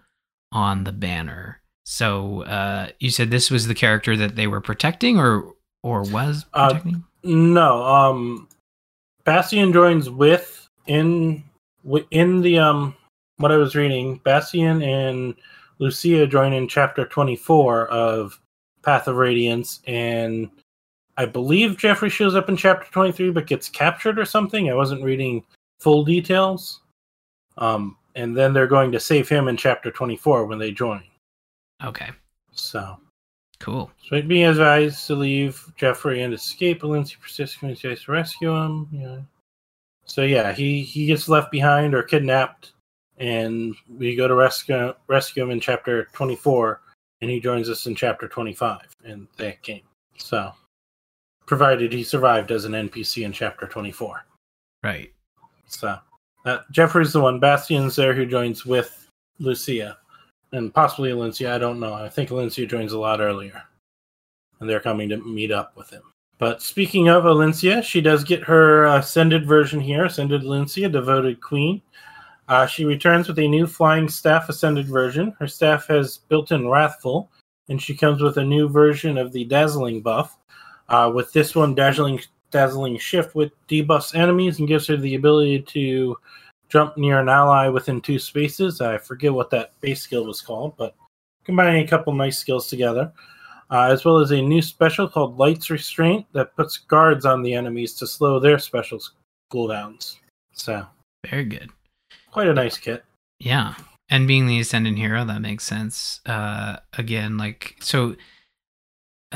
on 0.51 0.83
the 0.83 0.91
banner. 0.91 1.61
So 1.83 2.43
uh, 2.43 2.89
you 2.99 3.11
said 3.11 3.29
this 3.29 3.51
was 3.51 3.67
the 3.67 3.75
character 3.75 4.17
that 4.17 4.35
they 4.35 4.47
were 4.47 4.61
protecting, 4.61 5.19
or 5.19 5.53
or 5.83 6.01
was 6.01 6.45
Uh, 6.53 6.69
protecting? 6.69 7.03
No, 7.23 7.83
um, 7.83 8.47
Bastian 9.23 9.73
joins 9.73 10.09
with 10.09 10.67
in 10.87 11.43
in 12.11 12.41
the 12.41 12.59
um 12.59 12.95
what 13.37 13.51
I 13.51 13.57
was 13.57 13.75
reading. 13.75 14.21
Bastian 14.23 14.81
and 14.81 15.35
Lucia 15.79 16.25
join 16.25 16.53
in 16.53 16.67
chapter 16.67 17.05
twenty 17.05 17.35
four 17.35 17.87
of 17.87 18.39
Path 18.83 19.07
of 19.07 19.15
Radiance, 19.15 19.81
and 19.85 20.49
I 21.17 21.25
believe 21.25 21.77
Geoffrey 21.77 22.09
shows 22.09 22.35
up 22.35 22.49
in 22.49 22.57
chapter 22.57 22.87
twenty 22.91 23.11
three, 23.11 23.31
but 23.31 23.47
gets 23.47 23.69
captured 23.69 24.19
or 24.19 24.25
something. 24.25 24.69
I 24.69 24.73
wasn't 24.73 25.03
reading 25.03 25.43
full 25.79 26.03
details. 26.03 26.81
Um, 27.57 27.97
and 28.15 28.35
then 28.35 28.53
they're 28.53 28.67
going 28.67 28.91
to 28.91 28.99
save 28.99 29.29
him 29.29 29.47
in 29.47 29.57
chapter 29.57 29.91
twenty 29.91 30.17
four 30.17 30.45
when 30.45 30.59
they 30.59 30.71
join. 30.71 31.03
okay, 31.83 32.09
So. 32.51 32.97
cool. 33.59 33.91
So 34.03 34.15
it 34.15 34.27
being 34.27 34.45
advised 34.45 35.07
to 35.07 35.15
leave 35.15 35.63
Geoffrey 35.77 36.21
and 36.23 36.33
escape. 36.33 36.83
Lindsay 36.83 37.15
persists 37.21 37.61
in 37.63 37.75
to 37.75 37.97
rescue 38.11 38.53
him. 38.53 38.87
Yeah. 38.91 39.19
So 40.05 40.21
yeah, 40.23 40.51
he 40.53 40.81
he 40.81 41.05
gets 41.05 41.29
left 41.29 41.51
behind 41.51 41.95
or 41.95 42.03
kidnapped, 42.03 42.73
and 43.17 43.73
we 43.89 44.15
go 44.15 44.27
to 44.27 44.35
rescue 44.35 44.93
rescue 45.07 45.43
him 45.43 45.51
in 45.51 45.59
chapter 45.59 46.05
twenty 46.13 46.35
four, 46.35 46.81
and 47.21 47.31
he 47.31 47.39
joins 47.39 47.69
us 47.69 47.85
in 47.87 47.95
chapter 47.95 48.27
twenty 48.27 48.53
five 48.53 48.93
in 49.05 49.27
that 49.37 49.61
game. 49.63 49.81
So, 50.17 50.51
provided 51.45 51.91
he 51.91 52.03
survived 52.03 52.51
as 52.51 52.65
an 52.65 52.73
NPC 52.73 53.25
in 53.25 53.31
chapter 53.31 53.67
twenty 53.67 53.91
four. 53.91 54.25
Right. 54.83 55.11
So 55.67 55.97
that 56.43 56.69
Geoffrey's 56.71 57.13
the 57.13 57.21
one. 57.21 57.39
Bastian's 57.39 57.95
there 57.95 58.13
who 58.13 58.25
joins 58.25 58.65
with 58.65 59.09
Lucia. 59.39 59.97
And 60.51 60.73
possibly 60.73 61.11
Alicia, 61.11 61.51
I 61.53 61.57
don't 61.57 61.79
know. 61.79 61.93
I 61.93 62.07
think 62.07 62.31
Alicia 62.31 62.65
joins 62.65 62.93
a 62.93 62.99
lot 62.99 63.19
earlier. 63.19 63.63
And 64.59 64.69
they're 64.69 64.79
coming 64.79 65.09
to 65.09 65.17
meet 65.17 65.51
up 65.51 65.75
with 65.75 65.89
him. 65.89 66.03
But 66.37 66.61
speaking 66.61 67.09
of 67.09 67.25
Alicia, 67.25 67.81
she 67.81 67.99
does 68.01 68.23
get 68.23 68.43
her 68.43 68.85
ascended 68.85 69.45
version 69.45 69.79
here, 69.79 70.05
Ascended 70.05 70.43
Alicia, 70.43 70.89
Devoted 70.89 71.41
Queen. 71.41 71.81
Uh, 72.47 72.67
she 72.67 72.85
returns 72.85 73.27
with 73.27 73.39
a 73.39 73.47
new 73.47 73.65
Flying 73.65 74.07
Staff 74.07 74.49
Ascended 74.49 74.87
version. 74.87 75.33
Her 75.39 75.47
staff 75.47 75.87
has 75.87 76.17
built 76.17 76.51
in 76.51 76.67
Wrathful, 76.67 77.31
and 77.69 77.81
she 77.81 77.95
comes 77.95 78.21
with 78.21 78.37
a 78.37 78.43
new 78.43 78.69
version 78.69 79.17
of 79.17 79.31
the 79.31 79.45
Dazzling 79.45 80.01
buff. 80.01 80.37
Uh, 80.89 81.11
with 81.13 81.31
this 81.33 81.55
one, 81.55 81.73
Dazzling 81.75 82.19
dazzling 82.51 82.97
shift 82.97 83.35
with 83.35 83.51
debuffs 83.67 84.15
enemies 84.15 84.59
and 84.59 84.67
gives 84.67 84.87
her 84.87 84.95
the 84.95 85.15
ability 85.15 85.59
to 85.61 86.15
jump 86.69 86.95
near 86.95 87.19
an 87.19 87.27
ally 87.27 87.67
within 87.67 87.99
two 87.99 88.17
spaces. 88.19 88.79
I 88.79 88.97
forget 88.97 89.33
what 89.33 89.49
that 89.49 89.73
base 89.81 90.01
skill 90.01 90.25
was 90.25 90.41
called, 90.41 90.77
but 90.77 90.95
combining 91.43 91.83
a 91.83 91.87
couple 91.87 92.13
nice 92.13 92.37
skills 92.37 92.67
together. 92.69 93.11
Uh, 93.71 93.89
as 93.91 94.05
well 94.05 94.19
as 94.19 94.29
a 94.31 94.39
new 94.41 94.61
special 94.61 95.09
called 95.09 95.39
Lights 95.39 95.71
Restraint 95.71 96.25
that 96.33 96.55
puts 96.55 96.77
guards 96.77 97.25
on 97.25 97.41
the 97.41 97.53
enemies 97.55 97.95
to 97.95 98.05
slow 98.05 98.39
their 98.39 98.59
special 98.59 98.99
cooldowns. 99.51 100.17
So, 100.53 100.85
Very 101.27 101.45
good. 101.45 101.71
quite 102.31 102.47
a 102.47 102.53
nice 102.53 102.77
kit. 102.77 103.03
Yeah. 103.39 103.73
And 104.09 104.27
being 104.27 104.45
the 104.45 104.59
ascendant 104.59 104.99
hero, 104.99 105.25
that 105.25 105.41
makes 105.41 105.63
sense. 105.63 106.21
Uh 106.27 106.77
again, 106.93 107.37
like 107.37 107.75
so 107.79 108.15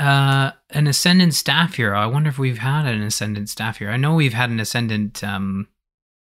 uh 0.00 0.52
an 0.70 0.86
ascendant 0.86 1.34
staff 1.34 1.74
hero. 1.74 1.98
I 1.98 2.06
wonder 2.06 2.28
if 2.30 2.38
we've 2.38 2.58
had 2.58 2.86
an 2.86 3.02
ascendant 3.02 3.48
staff 3.48 3.78
hero. 3.78 3.92
I 3.92 3.96
know 3.96 4.14
we've 4.14 4.32
had 4.32 4.50
an 4.50 4.58
ascendant 4.60 5.22
um 5.22 5.68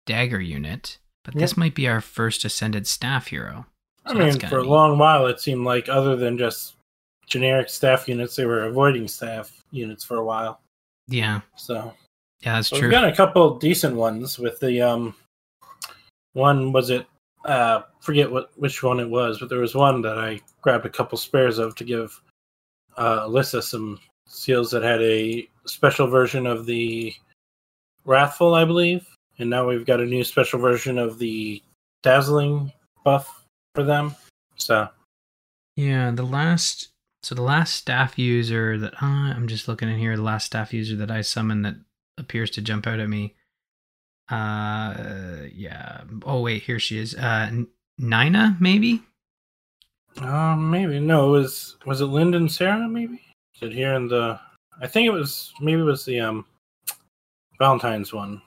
dagger 0.07 0.41
unit, 0.41 0.99
but 1.25 1.35
this 1.35 1.57
might 1.57 1.75
be 1.75 1.87
our 1.89 2.01
first 2.01 2.45
ascendant 2.45 2.87
staff 2.87 3.29
hero. 3.29 3.67
I 4.05 4.13
So 4.13 4.19
that's 4.19 4.39
mean, 4.39 4.51
for 4.51 4.59
a 4.59 4.65
long 4.65 4.99
while, 4.99 5.27
it 5.27 5.41
seemed 5.41 5.65
like 5.65 5.89
other 5.89 6.17
than 6.17 6.37
just 6.37 6.75
generic 7.27 7.69
staff 7.69 8.09
units, 8.09 8.35
they 8.35 8.45
were 8.45 8.65
avoiding 8.65 9.07
staff 9.07 9.63
units 9.71 10.03
for 10.03 10.17
a 10.17 10.25
while. 10.25 10.61
Yeah. 11.09 11.41
So, 11.57 11.95
Yeah, 12.41 12.57
that's 12.57 12.69
So 12.69 12.77
true. 12.79 12.89
We've 12.89 12.93
got 12.93 13.09
a 13.09 13.15
couple 13.15 13.59
decent 13.59 13.95
ones 13.97 14.39
with 14.39 14.59
the 14.61 14.83
um 14.83 15.15
one 16.33 16.73
was 16.73 16.91
it 16.91 17.07
uh 17.45 17.83
forget 18.01 18.31
what 18.31 18.51
which 18.57 18.83
one 18.83 18.99
it 18.99 19.09
was, 19.09 19.39
but 19.39 19.49
there 19.49 19.61
was 19.61 19.75
one 19.75 20.03
that 20.03 20.19
I 20.19 20.41
grabbed 20.63 20.87
a 20.87 20.91
couple 20.91 21.17
spares 21.19 21.59
of 21.59 21.75
to 21.77 21.85
give 21.85 22.21
uh 22.97 23.27
Alyssa 23.27 23.63
some 23.63 23.99
seals 24.27 24.71
that 24.71 24.83
had 24.83 25.01
a 25.03 25.49
special 25.67 26.07
version 26.07 26.47
of 26.47 26.67
the 26.67 27.15
Wrathful, 28.05 28.55
I 28.55 28.65
believe. 28.65 29.07
And 29.39 29.49
now 29.49 29.69
we've 29.69 29.87
got 29.87 30.01
a 30.01 30.07
new 30.07 30.25
special 30.25 30.59
version 30.59 30.99
of 30.99 31.19
the 31.19 31.63
Dazzling 32.03 32.73
buff 33.05 33.45
for 33.75 33.85
them. 33.85 34.15
So 34.57 34.89
Yeah, 35.77 36.11
the 36.11 36.25
last 36.25 36.89
so 37.23 37.35
the 37.35 37.43
last 37.43 37.77
staff 37.77 38.19
user 38.19 38.77
that 38.79 38.95
uh, 38.95 39.07
I'm 39.37 39.47
just 39.47 39.69
looking 39.69 39.89
in 39.89 39.99
here, 39.99 40.17
the 40.17 40.23
last 40.23 40.47
staff 40.47 40.73
user 40.73 40.97
that 40.97 41.11
I 41.11 41.21
summoned 41.21 41.65
that 41.65 41.77
appears 42.19 42.51
to 42.53 42.63
jump 42.63 42.87
out 42.87 43.01
at 43.01 43.09
me. 43.09 43.35
Uh 44.29 45.45
yeah. 45.55 46.03
Oh 46.25 46.41
wait, 46.41 46.63
here 46.63 46.79
she 46.79 46.99
is. 46.99 47.15
Uh 47.15 47.65
Nina 47.99 48.57
maybe? 48.61 49.03
Um 50.19 50.71
maybe 50.71 51.01
no, 51.01 51.35
it 51.35 51.39
was 51.39 51.77
was 51.87 52.01
it 52.01 52.07
Lyndon 52.07 52.49
Sarah 52.49 52.89
maybe? 52.89 53.21
Is 53.55 53.63
it 53.63 53.73
here 53.73 53.95
in 53.95 54.09
the 54.09 54.39
I 54.81 54.87
think 54.87 55.07
it 55.07 55.13
was 55.13 55.53
maybe 55.61 55.81
it 55.81 55.85
was 55.85 56.05
the 56.05 56.21
um 56.21 56.45
Valentine's 57.59 58.13
one. 58.13 58.43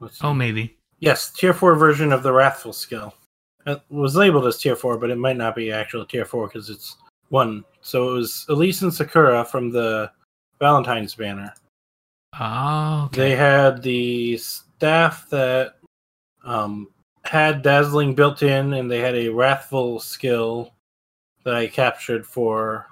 Let's 0.00 0.18
see. 0.18 0.26
Oh 0.26 0.34
maybe. 0.34 0.76
Yes, 0.98 1.32
tier 1.32 1.52
four 1.52 1.74
version 1.74 2.12
of 2.12 2.22
the 2.22 2.32
Wrathful 2.32 2.72
skill. 2.72 3.14
It 3.66 3.80
was 3.90 4.16
labeled 4.16 4.46
as 4.46 4.58
tier 4.58 4.76
four, 4.76 4.98
but 4.98 5.10
it 5.10 5.18
might 5.18 5.36
not 5.36 5.56
be 5.56 5.72
actual 5.72 6.04
tier 6.04 6.24
four 6.24 6.46
because 6.46 6.70
it's 6.70 6.96
one. 7.30 7.64
So 7.80 8.10
it 8.10 8.12
was 8.12 8.46
Elise 8.48 8.82
and 8.82 8.92
Sakura 8.92 9.44
from 9.44 9.70
the 9.70 10.10
Valentine's 10.60 11.14
banner. 11.14 11.52
Oh 12.38 13.04
okay. 13.06 13.20
They 13.20 13.36
had 13.36 13.82
the 13.82 14.36
staff 14.38 15.28
that 15.30 15.76
um, 16.44 16.88
had 17.24 17.62
dazzling 17.62 18.14
built 18.14 18.42
in, 18.42 18.74
and 18.74 18.90
they 18.90 19.00
had 19.00 19.14
a 19.14 19.28
Wrathful 19.28 20.00
skill 20.00 20.73
that 21.44 21.54
I 21.54 21.66
captured 21.66 22.26
for. 22.26 22.86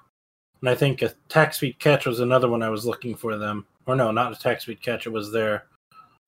And 0.61 0.69
I 0.69 0.75
think 0.75 1.03
attack 1.03 1.55
speed 1.55 1.79
catch 1.79 2.07
was 2.07 2.21
another 2.21 2.49
one 2.49 2.63
I 2.63 2.69
was 2.69 2.87
looking 2.87 3.15
for 3.15 3.37
them. 3.37 3.67
Or 3.87 3.97
no, 3.97 4.13
not 4.13 4.33
attack 4.33 4.61
speed 4.61 4.83
catch. 4.83 5.07
It 5.07 5.11
was 5.11 5.33
their 5.33 5.67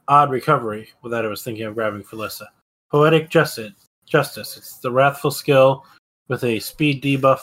odd 0.08 0.30
recovery 0.30 0.90
that 1.04 1.24
I 1.24 1.28
was 1.28 1.42
thinking 1.42 1.64
of 1.64 1.74
grabbing 1.74 2.02
for 2.02 2.16
Lissa. 2.16 2.50
Poetic 2.90 3.30
justice. 3.30 3.72
Justice. 4.06 4.56
It's 4.56 4.78
the 4.78 4.90
wrathful 4.90 5.30
skill 5.30 5.84
with 6.28 6.44
a 6.44 6.58
speed 6.60 7.02
debuff 7.02 7.40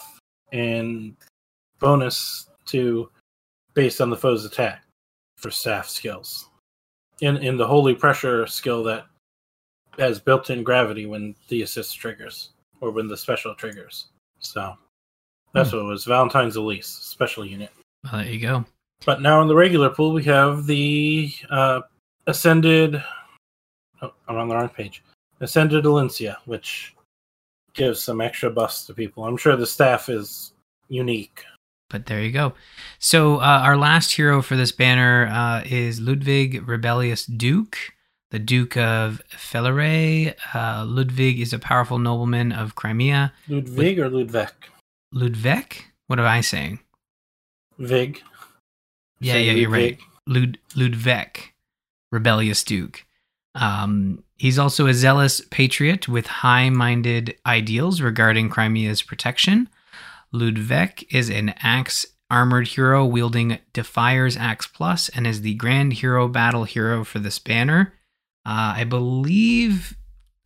and 0.52 1.16
bonus 1.80 2.50
to 2.68 3.10
based 3.74 4.02
on 4.02 4.10
the 4.10 4.18
foe's 4.18 4.46
attack 4.46 4.84
for 5.38 5.50
staff 5.50 5.88
skills. 5.88 6.50
In 7.22 7.38
in 7.38 7.58
the 7.58 7.66
holy 7.66 7.96
pressure 7.96 8.46
skill 8.48 8.84
that 8.84 9.06
has 9.98 10.20
built-in 10.20 10.64
gravity 10.64 11.06
when 11.06 11.36
the 11.48 11.64
assist 11.64 11.98
triggers 11.98 12.50
or 12.80 12.92
when 12.92 13.08
the 13.08 13.18
special 13.18 13.54
triggers. 13.56 14.08
So 14.41 14.75
that's 15.53 15.71
what 15.71 15.79
it 15.79 15.86
was. 15.86 16.05
Valentine's 16.05 16.55
Elise 16.55 16.88
special 16.88 17.45
unit. 17.45 17.69
Well, 18.03 18.21
there 18.24 18.31
you 18.31 18.39
go. 18.39 18.65
But 19.05 19.21
now 19.21 19.41
in 19.41 19.48
the 19.48 19.55
regular 19.55 19.89
pool, 19.89 20.13
we 20.13 20.24
have 20.25 20.65
the 20.65 21.33
uh, 21.50 21.81
Ascended. 22.27 23.01
Oh, 24.01 24.13
I'm 24.27 24.38
on 24.38 24.48
the 24.48 24.55
wrong 24.55 24.69
page. 24.69 25.03
Ascended 25.39 25.86
Elincia, 25.86 26.38
which 26.45 26.95
gives 27.74 28.01
some 28.03 28.21
extra 28.21 28.50
buffs 28.51 28.86
to 28.86 28.93
people. 28.93 29.24
I'm 29.25 29.38
sure 29.38 29.55
the 29.55 29.65
staff 29.65 30.10
is 30.10 30.53
unique. 30.89 31.43
but 31.89 32.05
there 32.05 32.21
you 32.21 32.31
go. 32.31 32.53
So 33.00 33.38
uh, 33.38 33.62
our 33.63 33.75
last 33.77 34.15
hero 34.15 34.41
for 34.41 34.55
this 34.55 34.71
banner 34.71 35.27
uh, 35.27 35.63
is 35.65 36.00
Ludwig 36.00 36.67
Rebellious 36.67 37.25
Duke, 37.25 37.77
the 38.32 38.40
Duke 38.40 38.76
of 38.76 39.22
Felirae. 39.30 40.36
Uh, 40.54 40.84
Ludwig 40.86 41.40
is 41.40 41.54
a 41.54 41.60
powerful 41.60 42.00
nobleman 42.00 42.52
of 42.52 42.76
Crimea. 42.76 43.34
Ludwig 43.48 44.00
or 44.00 44.10
Ludwig? 44.10 44.50
Ludwig? 45.14 45.86
What 46.08 46.20
am 46.20 46.26
I 46.26 46.42
saying? 46.42 46.80
Vig. 47.78 48.22
Yeah, 49.20 49.34
Say 49.34 49.44
yeah, 49.44 49.52
you're 49.54 49.70
right. 49.70 50.00
Lud- 50.28 50.58
Ludwig, 50.76 51.54
rebellious 52.12 52.64
duke. 52.64 53.06
Um, 53.54 54.24
he's 54.38 54.58
also 54.58 54.88
a 54.88 54.94
zealous 54.94 55.42
patriot 55.52 56.08
with 56.08 56.26
high-minded 56.28 57.36
ideals 57.46 58.02
regarding 58.02 58.50
Crimea's 58.50 59.02
protection. 59.02 59.70
Ludwig 60.32 61.06
is 61.14 61.30
an 61.30 61.54
axe 61.62 62.06
armored 62.30 62.70
hero 62.70 63.06
wielding 63.06 63.60
Defier's 63.74 64.38
Axe 64.38 64.68
Plus 64.68 65.10
and 65.10 65.28
is 65.28 65.42
the 65.42 65.54
grand 65.56 65.94
hero 65.94 66.30
battle 66.30 66.64
hero 66.64 67.04
for 67.04 67.20
this 67.20 67.40
banner. 67.40 67.94
Uh, 68.45 68.74
I 68.77 68.83
believe, 68.86 69.95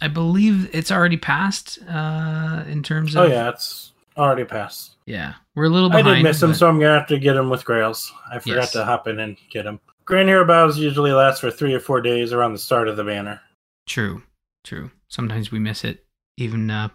I 0.02 0.08
believe 0.08 0.70
it's 0.76 0.92
already 0.92 1.18
passed 1.18 1.80
uh, 1.90 2.64
in 2.68 2.84
terms 2.84 3.16
of. 3.16 3.24
Oh 3.24 3.28
yeah, 3.28 3.50
it's 3.50 3.92
already 4.18 4.44
passed. 4.46 4.96
yeah. 5.06 5.34
We're 5.56 5.66
a 5.66 5.70
little 5.70 5.92
I 5.94 6.02
did 6.02 6.22
miss 6.24 6.44
him, 6.44 6.50
but- 6.52 6.58
so 6.58 6.68
I'm 6.68 6.80
gonna 6.80 7.00
have 7.00 7.08
to 7.08 7.18
get 7.20 7.36
him 7.38 7.50
with 7.50 7.64
Grails. 7.64 8.12
I 8.30 8.40
forgot 8.40 8.56
Yes. 8.56 8.72
to 8.74 8.84
hop 8.84 9.08
in 9.08 9.20
and 9.20 9.38
get 9.50 9.66
him. 9.66 9.80
Grand 10.04 10.28
Hero 10.28 10.46
Bows 10.46 10.78
usually 10.78 11.12
last 11.14 11.40
for 11.42 11.50
three 11.50 11.74
or 11.74 11.80
four 11.80 12.02
days 12.02 12.34
around 12.34 12.52
the 12.54 12.60
start 12.60 12.88
of 12.90 12.98
the 12.98 13.04
banner. 13.06 13.40
True, 13.88 14.22
true. 14.66 14.92
Sometimes 15.08 15.52
we 15.52 15.60
miss 15.60 15.84
it. 15.86 16.04
Even, 16.38 16.70
uh, 16.70 16.90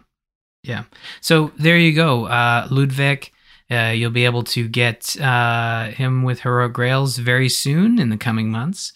yeah. 0.63 0.83
So 1.21 1.51
there 1.57 1.77
you 1.77 1.93
go, 1.93 2.25
uh, 2.27 2.67
Ludwig. 2.69 3.31
Uh, 3.71 3.91
you'll 3.95 4.11
be 4.11 4.25
able 4.25 4.43
to 4.43 4.67
get 4.67 5.19
uh, 5.19 5.85
him 5.87 6.23
with 6.23 6.41
heroic 6.41 6.73
grails 6.73 7.17
very 7.17 7.49
soon 7.49 7.99
in 7.99 8.09
the 8.09 8.17
coming 8.17 8.51
months. 8.51 8.93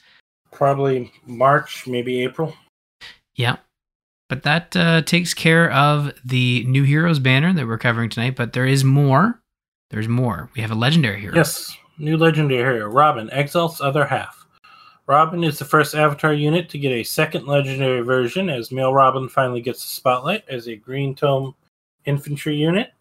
Probably 0.55 1.12
March, 1.25 1.85
maybe 1.85 2.24
April. 2.24 2.55
Yeah. 3.35 3.57
But 4.27 4.43
that 4.43 4.75
uh, 4.75 5.03
takes 5.03 5.33
care 5.33 5.71
of 5.71 6.13
the 6.24 6.63
new 6.63 6.83
heroes 6.83 7.19
banner 7.19 7.53
that 7.53 7.67
we're 7.67 7.77
covering 7.77 8.09
tonight. 8.09 8.35
But 8.35 8.53
there 8.53 8.65
is 8.65 8.83
more. 8.83 9.39
There's 9.91 10.07
more. 10.07 10.50
We 10.55 10.62
have 10.62 10.71
a 10.71 10.75
legendary 10.75 11.21
hero. 11.21 11.35
Yes, 11.35 11.77
new 12.00 12.17
legendary 12.17 12.63
hero, 12.63 12.89
Robin, 12.89 13.29
Exalt's 13.29 13.81
other 13.81 14.05
half. 14.05 14.47
Robin 15.07 15.43
is 15.43 15.59
the 15.59 15.65
first 15.65 15.93
Avatar 15.93 16.33
unit 16.33 16.69
to 16.69 16.79
get 16.79 16.91
a 16.91 17.03
second 17.03 17.45
legendary 17.45 18.01
version, 18.01 18.50
as 18.50 18.71
male 18.71 18.93
Robin 18.93 19.29
finally 19.29 19.62
gets 19.62 19.83
the 19.83 19.89
spotlight 19.89 20.43
as 20.50 20.67
a 20.67 20.75
Green 20.75 21.13
Tome 21.13 21.53
infantry 22.05 22.55
unit. 22.55 22.91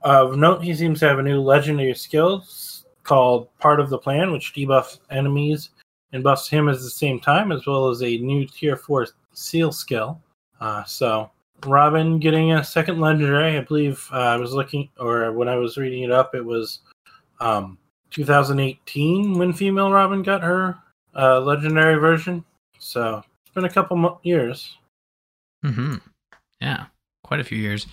Of 0.00 0.36
note, 0.36 0.64
he 0.64 0.74
seems 0.74 0.98
to 1.00 1.08
have 1.08 1.20
a 1.20 1.22
new 1.22 1.40
legendary 1.40 1.94
skill 1.94 2.44
called 3.04 3.48
Part 3.58 3.78
of 3.78 3.90
the 3.90 3.98
Plan, 3.98 4.32
which 4.32 4.52
debuffs 4.54 4.98
enemies 5.10 5.70
and 6.12 6.22
buffs 6.22 6.48
him 6.48 6.68
at 6.68 6.76
the 6.76 6.90
same 6.90 7.20
time, 7.20 7.52
as 7.52 7.66
well 7.66 7.88
as 7.88 8.02
a 8.02 8.18
new 8.18 8.46
Tier 8.46 8.76
4 8.76 9.08
Seal 9.32 9.72
skill. 9.72 10.20
Uh, 10.60 10.84
so, 10.84 11.30
Robin 11.66 12.18
getting 12.18 12.52
a 12.52 12.64
second 12.64 13.00
legendary, 13.00 13.56
I 13.56 13.60
believe 13.60 14.08
uh, 14.12 14.16
I 14.16 14.36
was 14.36 14.52
looking, 14.52 14.88
or 14.98 15.32
when 15.32 15.48
I 15.48 15.56
was 15.56 15.76
reading 15.76 16.02
it 16.04 16.10
up, 16.10 16.34
it 16.34 16.44
was 16.44 16.80
um, 17.40 17.78
2018 18.10 19.38
when 19.38 19.52
female 19.52 19.92
Robin 19.92 20.22
got 20.22 20.42
her 20.42 20.76
uh, 21.16 21.40
legendary 21.40 21.96
version. 21.96 22.44
So 22.78 23.22
it's 23.44 23.54
been 23.54 23.64
a 23.64 23.70
couple 23.70 23.96
mo- 23.96 24.20
years. 24.22 24.78
hmm 25.62 25.96
Yeah, 26.60 26.86
quite 27.24 27.40
a 27.40 27.44
few 27.44 27.58
years. 27.58 27.86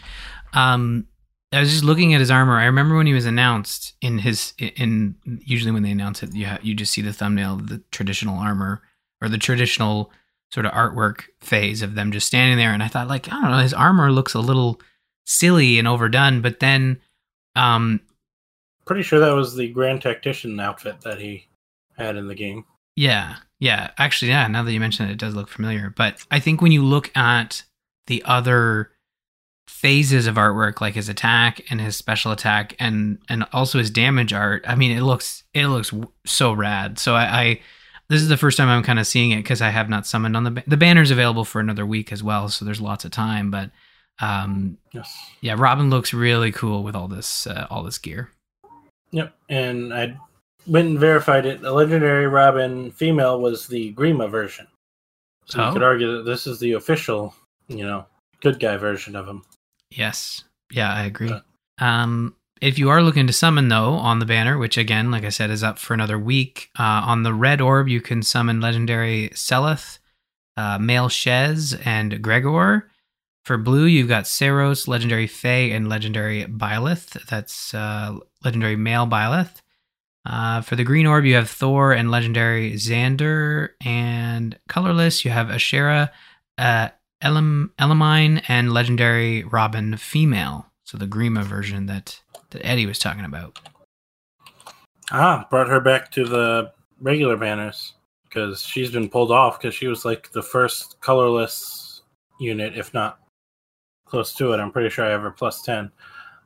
Um, 0.54 1.08
I 1.56 1.60
was 1.60 1.72
just 1.72 1.84
looking 1.84 2.14
at 2.14 2.20
his 2.20 2.32
armor. 2.32 2.58
I 2.58 2.66
remember 2.66 2.98
when 2.98 3.08
he 3.08 3.14
was 3.14 3.26
announced 3.26 3.94
in 4.02 4.20
his 4.20 4.54
in 4.58 5.16
usually 5.26 5.72
when 5.72 5.84
they 5.84 5.92
announce 5.92 6.22
it, 6.22 6.34
you 6.34 6.46
ha- 6.46 6.60
you 6.62 6.74
just 6.76 6.92
see 6.92 7.02
the 7.02 7.14
thumbnail 7.14 7.56
of 7.56 7.70
the 7.70 7.82
traditional 7.92 8.38
armor 8.38 8.82
or 9.22 9.30
the 9.30 9.38
traditional 9.38 10.12
sort 10.52 10.66
of 10.66 10.74
artwork 10.74 11.24
phase 11.40 11.82
of 11.82 11.96
them 11.96 12.12
just 12.12 12.28
standing 12.28 12.58
there. 12.58 12.72
And 12.72 12.84
I 12.84 12.88
thought, 12.88 13.08
like, 13.08 13.32
I 13.32 13.42
don't 13.42 13.52
know, 13.52 13.60
his 13.60 13.74
armor 13.74 14.12
looks 14.12 14.34
a 14.34 14.40
little 14.40 14.82
silly 15.26 15.80
and 15.80 15.88
overdone. 15.88 16.42
But 16.42 16.60
then, 16.60 17.00
um, 17.56 18.02
Pretty 18.86 19.04
sure 19.04 19.20
that 19.20 19.34
was 19.34 19.56
the 19.56 19.70
Grand 19.70 20.02
Tactician 20.02 20.60
outfit 20.60 21.02
that 21.02 21.20
he 21.20 21.48
had 21.98 22.18
in 22.18 22.28
the 22.28 22.36
game. 22.36 22.66
Yeah, 22.96 23.38
yeah. 23.60 23.92
Actually, 23.98 24.30
yeah. 24.30 24.48
Now 24.48 24.64
that 24.64 24.72
you 24.72 24.80
mention 24.80 25.08
it, 25.08 25.14
it 25.14 25.18
does 25.18 25.34
look 25.34 25.50
familiar. 25.50 25.92
But 25.96 26.24
I 26.30 26.40
think 26.40 26.62
when 26.62 26.72
you 26.72 26.84
look 26.84 27.16
at 27.18 27.64
the 28.08 28.22
other 28.26 28.92
phases 29.68 30.28
of 30.28 30.36
artwork, 30.36 30.82
like 30.82 30.94
his 30.96 31.10
attack 31.10 31.62
and 31.70 31.80
his 31.82 31.96
special 31.96 32.32
attack, 32.32 32.76
and 32.80 33.20
and 33.30 33.46
also 33.54 33.78
his 33.80 33.90
damage 33.92 34.34
art, 34.34 34.64
I 34.68 34.76
mean, 34.76 34.92
it 34.96 35.02
looks 35.02 35.44
it 35.54 35.68
looks 35.68 35.94
so 36.26 36.54
rad. 36.54 36.98
So 37.00 37.16
I, 37.16 37.42
I 37.42 37.62
this 38.10 38.22
is 38.22 38.30
the 38.30 38.38
first 38.38 38.58
time 38.58 38.70
I'm 38.70 38.84
kind 38.84 39.00
of 39.00 39.08
seeing 39.08 39.32
it 39.32 39.38
because 39.38 39.62
I 39.62 39.70
have 39.70 39.90
not 39.90 40.06
summoned 40.06 40.38
on 40.38 40.44
the 40.44 40.64
the 40.68 40.78
banner's 40.78 41.12
available 41.12 41.46
for 41.46 41.60
another 41.60 41.86
week 41.86 42.12
as 42.12 42.22
well. 42.24 42.50
So 42.50 42.64
there's 42.66 42.82
lots 42.82 43.06
of 43.06 43.12
time. 43.12 43.52
But 43.52 43.72
um, 44.20 44.78
Yes. 44.94 45.14
yeah, 45.42 45.56
Robin 45.58 45.90
looks 45.90 46.14
really 46.14 46.52
cool 46.52 46.84
with 46.84 46.96
all 46.96 47.08
this 47.08 47.48
uh, 47.48 47.68
all 47.70 47.84
this 47.84 47.98
gear. 47.98 48.32
Yep. 49.12 49.34
And 49.50 49.94
I 49.94 50.18
went 50.68 50.88
and 50.90 51.00
verified 51.00 51.46
it. 51.46 51.62
The 51.62 51.72
legendary 51.72 52.28
Robin 52.28 52.92
female 52.92 53.40
was 53.42 53.68
the 53.68 53.94
Grima 53.94 54.30
version. 54.30 54.68
So 55.46 55.62
Oh. 55.62 55.68
you 55.68 55.74
could 55.74 55.84
argue 55.84 56.18
that 56.18 56.24
this 56.24 56.48
is 56.48 56.60
the 56.60 56.74
official, 56.74 57.34
you 57.68 57.86
know, 57.86 58.06
good 58.42 58.60
guy 58.60 58.78
version 58.78 59.16
of 59.16 59.28
him. 59.28 59.44
Yes. 59.96 60.44
Yeah, 60.72 60.94
I 60.94 61.06
agree. 61.06 61.30
Yeah. 61.30 61.40
Um, 61.80 62.36
if 62.62 62.80
you 62.80 62.90
are 62.90 63.02
looking 63.02 63.28
to 63.28 63.34
summon, 63.34 63.68
though, 63.68 63.94
on 63.94 64.20
the 64.20 64.26
banner, 64.26 64.58
which 64.58 64.78
again, 64.78 65.12
like 65.12 65.24
I 65.24 65.30
said, 65.30 65.50
is 65.50 65.64
up 65.64 65.78
for 65.78 65.94
another 65.94 66.18
week, 66.18 66.70
uh, 66.80 67.04
on 67.06 67.24
the 67.24 67.34
red 67.34 67.62
orb, 67.62 67.88
you 67.88 68.02
can 68.02 68.22
summon 68.22 68.62
legendary 68.62 69.30
Seliph, 69.34 70.00
uh, 70.58 70.78
male 70.78 71.10
Shez, 71.10 71.80
and 71.86 72.22
Gregor. 72.22 72.90
For 73.44 73.58
blue, 73.58 73.86
you've 73.86 74.08
got 74.08 74.26
Saros, 74.26 74.88
legendary 74.88 75.28
Fae, 75.28 75.70
and 75.70 75.88
legendary 75.88 76.46
Byleth. 76.46 77.26
That's 77.28 77.74
uh, 77.74 78.18
legendary 78.44 78.76
male 78.76 79.06
Byleth. 79.06 79.62
Uh, 80.26 80.62
for 80.62 80.76
the 80.76 80.84
green 80.84 81.06
orb, 81.06 81.26
you 81.26 81.36
have 81.36 81.50
Thor 81.50 81.94
and 81.94 82.10
legendary 82.10 82.74
Xander. 82.74 83.70
And 83.84 84.58
colorless, 84.68 85.24
you 85.24 85.30
have 85.30 85.48
Ashera, 85.48 86.10
uh, 86.58 86.90
Elam, 87.22 87.72
Elamine, 87.80 88.44
and 88.48 88.74
legendary 88.74 89.44
Robin 89.44 89.98
female. 89.98 90.68
So 90.84 90.98
the 90.98 91.08
Grima 91.08 91.44
version 91.44 91.88
that, 91.88 92.22
that 92.52 92.66
Eddie 92.66 92.86
was 92.86 93.00
talking 93.00 93.26
about. 93.26 93.60
Ah, 95.12 95.48
brought 95.50 95.68
her 95.68 95.80
back 95.80 96.12
to 96.12 96.26
the 96.26 96.72
regular 97.02 97.38
banners 97.38 97.94
because 98.24 98.62
she's 98.64 98.92
been 98.92 99.10
pulled 99.10 99.32
off 99.32 99.60
because 99.60 99.74
she 99.74 99.88
was 99.88 100.06
like 100.06 100.32
the 100.32 100.42
first 100.42 101.00
colorless 101.02 102.02
unit, 102.40 102.78
if 102.78 102.94
not 102.94 103.20
close 104.06 104.34
to 104.36 104.54
it. 104.54 104.60
I'm 104.60 104.72
pretty 104.72 104.90
sure 104.90 105.06
I 105.06 105.10
have 105.10 105.22
her 105.22 105.32
plus 105.32 105.62
10. 105.62 105.92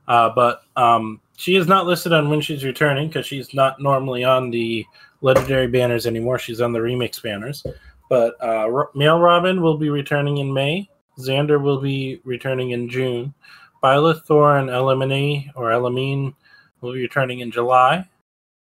Uh, 0.08 0.30
but 0.34 0.62
um, 0.76 1.20
she 1.36 1.56
is 1.56 1.66
not 1.66 1.86
listed 1.86 2.12
on 2.12 2.28
when 2.28 2.40
she's 2.40 2.64
returning 2.64 3.08
because 3.08 3.26
she's 3.26 3.54
not 3.54 3.80
normally 3.80 4.24
on 4.24 4.50
the 4.50 4.84
legendary 5.20 5.66
banners 5.66 6.06
anymore. 6.06 6.38
She's 6.38 6.60
on 6.60 6.72
the 6.72 6.78
remix 6.78 7.22
banners. 7.22 7.64
But 8.10 8.36
uh, 8.44 8.84
male 8.94 9.18
Robin 9.18 9.62
will 9.62 9.78
be 9.78 9.88
returning 9.88 10.36
in 10.36 10.52
May. 10.52 10.90
Xander 11.18 11.62
will 11.62 11.80
be 11.80 12.20
returning 12.24 12.72
in 12.72 12.90
June. 12.90 13.32
Violet, 13.80 14.26
Thor, 14.26 14.58
and 14.58 14.68
Elimine 14.68 15.50
or 15.54 15.70
Elamine 15.70 16.34
will 16.82 16.92
be 16.92 17.00
returning 17.00 17.40
in 17.40 17.50
July. 17.50 18.06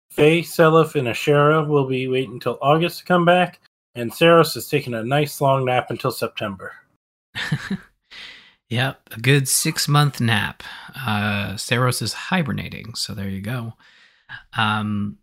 Fae, 0.10 0.42
Seliph, 0.42 0.96
and 0.96 1.08
Ashera 1.08 1.68
will 1.68 1.88
be 1.88 2.08
waiting 2.08 2.34
until 2.34 2.58
August 2.62 3.00
to 3.00 3.06
come 3.06 3.26
back, 3.26 3.60
and 3.94 4.12
Saros 4.12 4.56
is 4.56 4.68
taking 4.68 4.96
a 4.96 5.04
nice 5.04 5.40
long 5.40 5.66
nap 5.66 5.92
until 5.92 6.12
September. 6.12 6.74
Yep, 8.74 9.10
a 9.12 9.20
good 9.20 9.48
six 9.48 9.88
month 9.88 10.20
nap. 10.20 10.64
Uh, 10.96 11.56
Saros 11.58 12.02
is 12.02 12.14
hibernating, 12.14 12.96
so 12.96 13.14
there 13.14 13.30
you 13.30 13.40
go. 13.40 13.74
Um, 14.58 15.20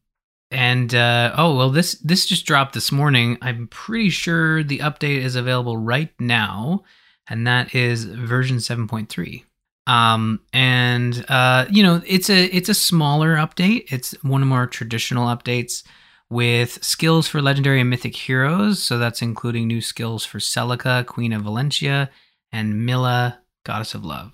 and 0.51 0.95
uh, 0.95 1.33
oh 1.37 1.57
well, 1.57 1.71
this 1.71 1.95
this 1.97 2.27
just 2.27 2.47
dropped 2.47 2.75
this 2.75 2.91
morning. 2.91 3.39
I'm 3.41 3.69
pretty 3.69 4.11
sure 4.11 4.63
the 4.63 4.79
update 4.79 5.23
is 5.23 5.37
available 5.37 5.77
right 5.77 6.13
now, 6.19 6.85
and 7.29 7.47
that 7.47 7.75
is 7.75 8.05
version 8.05 8.61
seven 8.61 8.89
point 8.89 9.09
three. 9.09 9.45
Um, 9.87 10.41
and 10.53 11.25
uh, 11.29 11.67
you 11.71 11.83
know, 11.83 12.03
it's 12.07 12.31
a 12.31 12.45
it's 12.47 12.69
a 12.69 12.75
smaller 12.75 13.37
update. 13.37 13.93
It's 13.93 14.13
one 14.23 14.43
of 14.43 14.49
more 14.49 14.67
traditional 14.67 15.27
updates 15.27 15.83
with 16.29 16.83
skills 16.85 17.27
for 17.27 17.43
legendary 17.43 17.81
and 17.81 17.91
mythic 17.91 18.15
heroes. 18.15 18.83
So 18.83 18.99
that's 18.99 19.23
including 19.23 19.67
new 19.67 19.81
skills 19.81 20.25
for 20.25 20.39
Celica, 20.39 21.05
Queen 21.07 21.33
of 21.33 21.43
Valencia, 21.43 22.11
and 22.53 22.87
Mila, 22.87 23.41
Goddess 23.65 23.95
of 23.95 24.05
Love. 24.05 24.33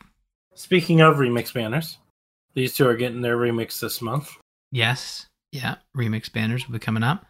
Speaking 0.54 1.00
of 1.00 1.16
remix 1.16 1.52
banners, 1.52 1.98
these 2.54 2.74
two 2.74 2.86
are 2.86 2.96
getting 2.96 3.22
their 3.22 3.36
remix 3.36 3.80
this 3.80 4.02
month. 4.02 4.30
Yes, 4.72 5.26
yeah, 5.56 5.76
remix 5.96 6.32
banners 6.32 6.66
will 6.66 6.72
be 6.74 6.78
coming 6.78 7.02
up. 7.02 7.24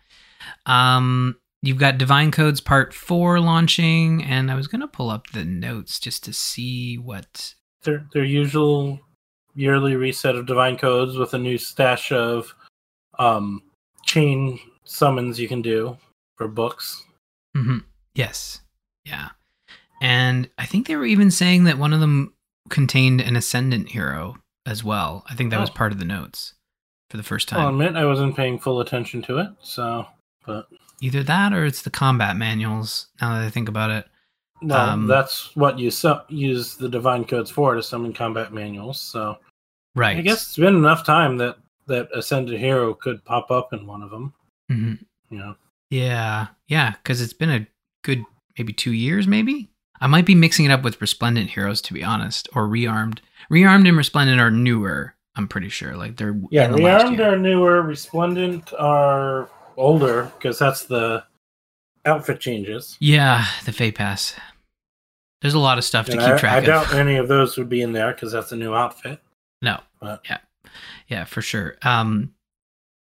Um, 0.67 1.37
you've 1.63 1.79
got 1.79 1.99
Divine 1.99 2.31
Codes 2.31 2.61
Part 2.61 2.93
Four 2.95 3.41
launching, 3.41 4.23
and 4.23 4.51
I 4.51 4.55
was 4.55 4.67
gonna 4.67 4.89
pull 4.89 5.11
up 5.11 5.29
the 5.29 5.45
notes 5.45 5.99
just 6.01 6.25
to 6.25 6.33
see 6.33 6.97
what. 6.97 7.55
Their 7.83 8.07
their 8.13 8.25
usual 8.25 9.01
yearly 9.55 9.97
reset 9.97 10.35
of 10.37 10.47
divine 10.47 10.77
codes 10.77 11.17
with 11.17 11.33
a 11.35 11.39
new 11.39 11.57
stash 11.57 12.13
of 12.13 12.55
um, 13.19 13.63
chain 14.05 14.59
summons 14.85 15.41
you 15.41 15.49
can 15.49 15.63
do 15.63 15.97
for 16.37 16.47
books. 16.49 17.03
Mm-hmm. 17.57 17.79
Yes. 18.15 18.61
Yeah. 19.05 19.31
And 20.03 20.51
I 20.59 20.67
think 20.67 20.87
they 20.87 20.97
were 20.97 21.07
even 21.07 21.31
saying 21.31 21.65
that 21.65 21.79
one 21.79 21.93
of 21.95 22.01
them 22.01 22.35
contained 22.69 23.21
an 23.23 23.35
ascendant 23.37 23.89
hero 23.91 24.37
as 24.67 24.85
well. 24.85 25.25
I 25.31 25.35
think 25.35 25.51
that 25.51 25.61
was 25.61 25.71
Oh. 25.71 25.75
part 25.75 25.93
of 25.93 25.99
the 25.99 26.05
notes 26.05 26.53
for 27.11 27.17
the 27.17 27.23
first 27.23 27.49
time. 27.49 27.61
I'll 27.61 27.69
admit 27.69 27.97
I 27.97 28.05
wasn't 28.07 28.37
paying 28.37 28.59
full 28.59 28.81
attention 28.81 29.23
to 29.23 29.39
it, 29.39 29.49
so 29.61 30.07
but 30.47 30.67
Either 31.03 31.23
that 31.25 31.53
or 31.53 31.65
it's 31.67 31.83
the 31.83 31.91
combat 31.91 32.37
manuals. 32.37 33.09
Now 33.21 33.35
that 33.35 33.45
I 33.45 33.51
think 33.51 33.69
about 33.69 33.91
it. 33.91 34.07
no, 34.63 34.77
Um, 34.77 35.07
that's 35.07 35.55
what 35.55 35.79
you 35.79 35.91
su- 35.91 36.21
use 36.29 36.75
the 36.77 36.89
divine 36.89 37.25
codes 37.25 37.51
for 37.51 37.75
to 37.75 37.83
summon 37.83 38.13
combat 38.15 38.53
manuals. 38.55 38.99
So 39.01 39.37
Right. 39.95 40.17
I 40.17 40.21
guess 40.23 40.43
it's 40.43 40.57
been 40.57 40.75
enough 40.77 41.05
time 41.05 41.37
that 41.39 41.59
that 41.87 42.09
ascended 42.15 42.59
hero 42.59 42.95
could 42.95 43.25
pop 43.25 43.51
up 43.51 43.73
in 43.73 43.87
one 43.87 44.03
of 44.03 44.11
them. 44.11 44.33
hmm 44.71 44.95
You 45.31 45.39
know, 45.39 45.55
Yeah. 45.91 46.47
Yeah. 46.69 46.93
Because 46.93 47.21
it's 47.21 47.33
been 47.35 47.51
a 47.51 47.67
good 48.03 48.25
maybe 48.59 48.73
two 48.73 48.93
years, 48.93 49.27
maybe. 49.27 49.71
I 50.01 50.07
might 50.07 50.27
be 50.27 50.35
mixing 50.35 50.65
it 50.65 50.71
up 50.71 50.83
with 50.83 51.01
Resplendent 51.01 51.51
heroes, 51.51 51.81
to 51.83 51.93
be 51.95 52.03
honest, 52.05 52.49
or 52.55 52.67
Rearmed. 52.69 53.19
Rearmed 53.51 53.87
and 53.89 53.97
Resplendent 53.97 54.41
are 54.41 54.51
newer. 54.51 55.15
I'm 55.37 55.49
pretty 55.49 55.69
sure. 55.69 55.97
Like 55.97 56.17
they're 56.17 56.39
yeah, 56.51 56.69
the 56.69 56.79
rearmed 56.79 57.21
are 57.21 57.39
newer, 57.39 57.83
resplendent 57.83 58.73
are 58.79 59.49
older 59.77 60.33
because 60.39 60.59
that's 60.59 60.85
the 60.85 61.25
outfit 62.07 62.41
changes. 62.41 62.97
Yeah, 63.01 63.45
the 63.65 63.73
Feh 63.73 63.91
Pass. 63.91 64.35
There's 65.43 65.55
a 65.55 65.59
lot 65.59 65.77
of 65.79 65.85
stuff 65.85 66.07
to 66.07 66.13
And 66.13 66.21
keep 66.21 66.31
I, 66.31 66.39
track 66.39 66.53
I 66.53 66.59
of. 66.59 66.65
I 66.65 66.67
doubt 66.67 66.95
any 66.95 67.17
of 67.17 67.29
those 67.29 67.57
would 67.59 67.69
be 67.69 67.83
in 67.83 67.93
there 67.93 68.13
because 68.13 68.33
that's 68.33 68.53
a 68.53 68.57
new 68.57 68.75
outfit. 68.75 69.21
No. 69.63 69.81
But- 70.01 70.23
yeah. 70.29 70.39
Yeah, 71.09 71.25
for 71.25 71.43
sure. 71.43 71.77
Um 71.83 72.33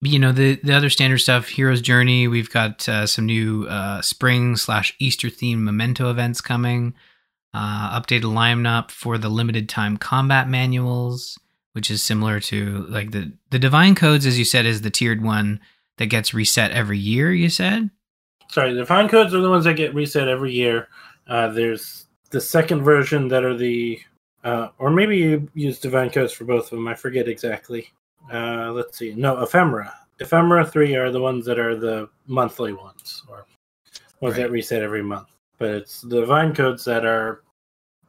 you 0.04 0.17
know, 0.17 0.32
the 0.32 0.56
the 0.63 0.74
other 0.74 0.89
standard 0.89 1.20
stuff, 1.20 1.50
Hero's 1.50 1.82
Journey, 1.82 2.28
we've 2.28 2.50
got 2.50 2.88
uh, 2.89 3.06
some 3.06 3.26
new 3.28 3.67
uh 3.67 4.02
spring 4.02 4.56
slash 4.56 4.96
Easter 4.98 5.28
themed 5.28 5.60
memento 5.60 6.10
events 6.10 6.41
coming. 6.41 6.94
Uh 7.54 8.00
updated 8.00 8.24
lineup 8.24 8.89
for 8.89 9.17
the 9.17 9.30
limited 9.30 9.67
time 9.70 9.98
combat 9.98 10.48
manuals, 10.50 11.38
which 11.73 11.89
is 11.91 12.03
similar 12.03 12.39
to 12.39 12.86
like 12.89 13.12
the 13.12 13.31
the 13.49 13.60
divine 13.60 13.95
codes, 13.95 14.25
as 14.25 14.38
you 14.38 14.45
said, 14.45 14.65
is 14.65 14.81
the 14.81 14.89
tiered 14.89 15.21
one 15.23 15.60
that 15.97 16.07
gets 16.07 16.34
reset 16.34 16.71
every 16.71 16.97
year, 16.97 17.31
you 17.34 17.49
said? 17.49 17.89
Sorry, 18.49 18.73
the 18.73 18.79
divine 18.79 19.07
codes 19.07 19.34
are 19.34 19.41
the 19.41 19.49
ones 19.49 19.65
that 19.65 19.75
get 19.75 19.93
reset 19.95 20.27
every 20.27 20.51
year. 20.51 20.88
Uh, 21.27 21.47
there's 21.49 22.07
the 22.31 22.41
second 22.41 22.84
version 22.84 23.27
that 23.29 23.43
are 23.43 23.55
the, 23.55 23.99
uh, 24.43 24.69
or 24.77 24.89
maybe 24.89 25.17
you 25.17 25.49
use 25.53 25.79
divine 25.79 26.10
codes 26.10 26.34
for 26.34 26.43
both 26.45 26.65
of 26.65 26.71
them. 26.71 26.88
I 26.88 26.95
forget 26.95 27.27
exactly. 27.27 27.88
Uh, 28.31 28.71
let's 28.71 28.97
see. 28.97 29.13
No, 29.15 29.41
ephemera. 29.41 29.93
Ephemera 30.19 30.65
three 30.65 30.95
are 30.95 31.12
the 31.12 31.21
ones 31.21 31.45
that 31.45 31.60
are 31.60 31.75
the 31.75 32.10
monthly 32.27 32.73
ones, 32.73 33.23
or 33.29 33.45
ones 34.19 34.36
Right. 34.36 34.43
that 34.43 34.51
reset 34.51 34.81
every 34.81 35.01
month. 35.03 35.29
But 35.57 35.69
it's 35.71 36.01
the 36.01 36.19
divine 36.21 36.53
codes 36.53 36.84
that 36.86 37.05
are 37.05 37.43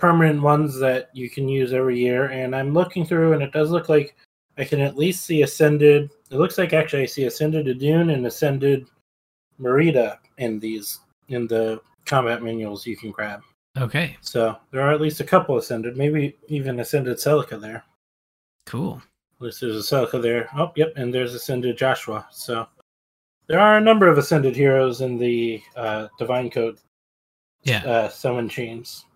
permanent 0.03 0.43
ones 0.43 0.77
that 0.81 1.11
you 1.12 1.31
can 1.31 1.49
use 1.49 1.73
every 1.73 1.97
year. 1.97 2.25
And 2.27 2.57
I'm 2.57 2.75
looking 2.75 3.07
through, 3.07 3.35
and 3.35 3.43
it 3.43 3.53
does 3.53 3.71
look 3.71 3.88
like 3.88 4.17
I 4.59 4.65
can 4.65 4.81
at 4.81 4.99
least 4.99 5.25
see 5.25 5.43
ascended. 5.43 6.11
It 6.33 6.37
looks 6.38 6.59
like 6.59 6.73
actually 6.73 7.05
I 7.05 7.07
see 7.07 7.25
ascended 7.27 7.67
Idunn 7.67 8.12
and 8.12 8.27
ascended 8.27 8.88
Mareeta 9.61 10.19
in 10.38 10.59
these 10.59 10.99
in 11.29 11.47
the 11.47 11.81
combat 12.05 12.43
manuals 12.43 12.85
you 12.85 12.97
can 12.97 13.12
grab. 13.12 13.43
Okay. 13.79 14.17
So 14.23 14.57
there 14.73 14.83
are 14.83 14.93
at 14.93 15.01
least 15.01 15.21
a 15.21 15.25
couple 15.25 15.57
ascended, 15.57 15.97
maybe 15.97 16.37
even 16.49 16.81
ascended 16.81 17.17
Celica 17.19 17.61
there. 17.61 17.85
Cool. 18.67 19.01
At 19.37 19.45
least 19.47 19.61
there's 19.61 19.77
a 19.77 19.95
Celica 19.95 20.21
there. 20.21 20.49
Oh, 20.57 20.73
yep, 20.75 20.93
and 20.97 21.15
there's 21.15 21.33
ascended 21.35 21.79
Joshua. 21.79 22.27
So 22.33 22.67
there 23.47 23.61
are 23.61 23.77
a 23.79 23.81
number 23.81 24.09
of 24.09 24.19
ascended 24.19 24.57
heroes 24.57 25.01
in 25.01 25.17
the 25.17 25.62
uh, 25.77 26.09
Divine 26.19 26.51
Code 26.51 26.79
Yeah. 27.62 27.85
uh, 27.87 28.09
summon 28.09 28.49
chains. 28.49 29.07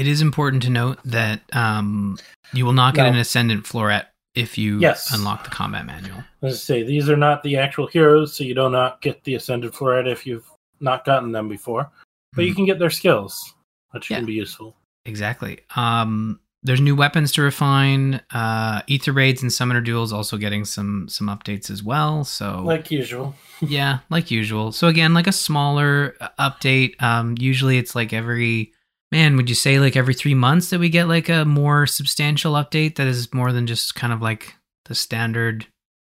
It 0.00 0.06
is 0.08 0.22
important 0.22 0.62
to 0.62 0.70
note 0.70 0.98
that 1.04 1.40
um 1.54 2.16
you 2.54 2.64
will 2.64 2.72
not 2.72 2.94
get 2.94 3.02
No. 3.04 3.10
an 3.10 3.16
ascendant 3.16 3.64
floret 3.64 4.06
if 4.34 4.56
you 4.56 4.78
Yes. 4.80 5.12
unlock 5.12 5.44
the 5.44 5.50
combat 5.50 5.84
manual. 5.84 6.24
Let's 6.40 6.62
say 6.62 6.82
these 6.82 7.10
are 7.10 7.16
not 7.16 7.42
the 7.42 7.56
actual 7.58 7.86
heroes, 7.86 8.34
so 8.34 8.42
you 8.44 8.54
do 8.54 8.70
not 8.70 9.02
get 9.02 9.24
the 9.24 9.34
ascended 9.34 9.72
Floret 9.72 10.06
if 10.10 10.26
you've 10.26 10.48
not 10.80 11.04
gotten 11.04 11.32
them 11.32 11.48
before. 11.48 11.90
But 12.34 12.44
you 12.46 12.52
Mhm. 12.52 12.56
can 12.56 12.64
get 12.64 12.78
their 12.78 12.90
skills, 12.90 13.54
which 13.90 14.08
Yeah. 14.08 14.16
can 14.18 14.26
be 14.26 14.32
useful. 14.34 14.76
Exactly. 15.04 15.58
Um, 15.76 16.40
there's 16.62 16.80
new 16.80 16.94
weapons 16.94 17.32
to 17.32 17.42
refine. 17.42 18.20
Uh, 18.32 18.82
Ether 18.86 19.12
raids 19.12 19.42
and 19.42 19.52
summoner 19.52 19.80
duels 19.80 20.12
also 20.12 20.36
getting 20.38 20.64
some 20.64 21.08
some 21.08 21.26
updates 21.28 21.70
as 21.70 21.82
well. 21.82 22.24
So 22.24 22.62
Like 22.64 22.90
usual. 22.90 23.34
yeah, 23.60 23.98
like 24.10 24.30
usual. 24.30 24.72
So 24.72 24.86
again, 24.88 25.12
like 25.12 25.26
a 25.26 25.32
smaller 25.32 26.14
uh, 26.20 26.28
update. 26.38 27.00
Um, 27.02 27.34
usually 27.38 27.76
it's 27.78 27.94
like 27.94 28.12
every 28.12 28.72
man. 29.12 29.36
Would 29.36 29.48
you 29.48 29.54
say 29.54 29.78
like 29.78 29.96
every 29.96 30.14
three 30.14 30.34
months 30.34 30.70
that 30.70 30.80
we 30.80 30.88
get 30.88 31.08
like 31.08 31.28
a 31.28 31.44
more 31.44 31.86
substantial 31.86 32.54
update 32.54 32.96
that 32.96 33.06
is 33.06 33.32
more 33.34 33.52
than 33.52 33.66
just 33.66 33.94
kind 33.94 34.12
of 34.12 34.22
like 34.22 34.54
the 34.86 34.94
standard 34.94 35.66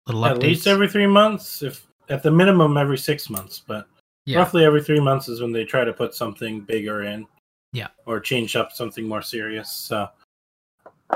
little 0.08 0.26
At 0.26 0.38
updates? 0.38 0.42
least 0.42 0.68
every 0.68 0.88
three 0.88 1.08
months, 1.08 1.62
if 1.62 1.86
at 2.10 2.24
the 2.24 2.32
minimum 2.32 2.78
every 2.78 2.98
six 2.98 3.30
months, 3.30 3.62
but 3.66 3.88
yeah. 4.26 4.38
roughly 4.38 4.66
every 4.66 4.84
three 4.84 5.00
months 5.00 5.28
is 5.28 5.42
when 5.42 5.52
they 5.52 5.66
try 5.66 5.84
to 5.84 5.94
put 5.94 6.14
something 6.14 6.62
bigger 6.62 7.04
in. 7.04 7.26
Yeah. 7.72 7.88
Or 8.06 8.20
change 8.20 8.56
up 8.56 8.72
something 8.72 9.08
more 9.08 9.22
serious. 9.22 9.72
So 9.72 10.08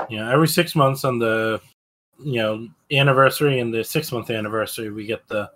you 0.08 0.18
know, 0.18 0.30
every 0.30 0.48
six 0.48 0.74
months 0.74 1.04
on 1.04 1.18
the 1.18 1.60
you 2.20 2.42
know, 2.42 2.68
anniversary 2.90 3.60
and 3.60 3.72
the 3.72 3.84
six 3.84 4.10
month 4.10 4.30
anniversary 4.30 4.90
we 4.90 5.06
get 5.06 5.26
the 5.28 5.50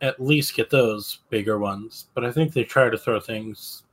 at 0.00 0.20
least 0.20 0.54
get 0.54 0.70
those 0.70 1.20
bigger 1.30 1.58
ones. 1.58 2.06
But 2.14 2.24
I 2.24 2.32
think 2.32 2.52
they 2.52 2.64
try 2.64 2.90
to 2.90 2.98
throw 2.98 3.20
things 3.20 3.83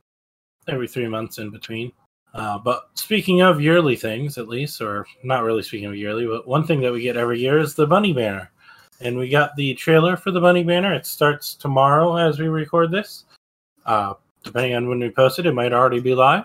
every 0.68 0.88
three 0.88 1.08
months 1.08 1.38
in 1.38 1.50
between. 1.50 1.92
Uh, 2.34 2.58
but 2.58 2.88
speaking 2.94 3.42
of 3.42 3.60
yearly 3.60 3.96
things, 3.96 4.38
at 4.38 4.48
least, 4.48 4.80
or 4.80 5.06
not 5.22 5.42
really 5.42 5.62
speaking 5.62 5.88
of 5.88 5.96
yearly, 5.96 6.26
but 6.26 6.46
one 6.48 6.66
thing 6.66 6.80
that 6.80 6.92
we 6.92 7.02
get 7.02 7.16
every 7.16 7.38
year 7.38 7.58
is 7.58 7.74
the 7.74 7.86
Bunny 7.86 8.12
Banner. 8.12 8.50
And 9.00 9.18
we 9.18 9.28
got 9.28 9.54
the 9.56 9.74
trailer 9.74 10.16
for 10.16 10.30
the 10.30 10.40
Bunny 10.40 10.62
Banner. 10.62 10.94
It 10.94 11.06
starts 11.06 11.54
tomorrow 11.54 12.16
as 12.16 12.38
we 12.38 12.48
record 12.48 12.90
this. 12.90 13.24
Uh, 13.84 14.14
depending 14.44 14.74
on 14.74 14.88
when 14.88 15.00
we 15.00 15.10
post 15.10 15.38
it, 15.38 15.46
it 15.46 15.54
might 15.54 15.72
already 15.72 16.00
be 16.00 16.14
live. 16.14 16.44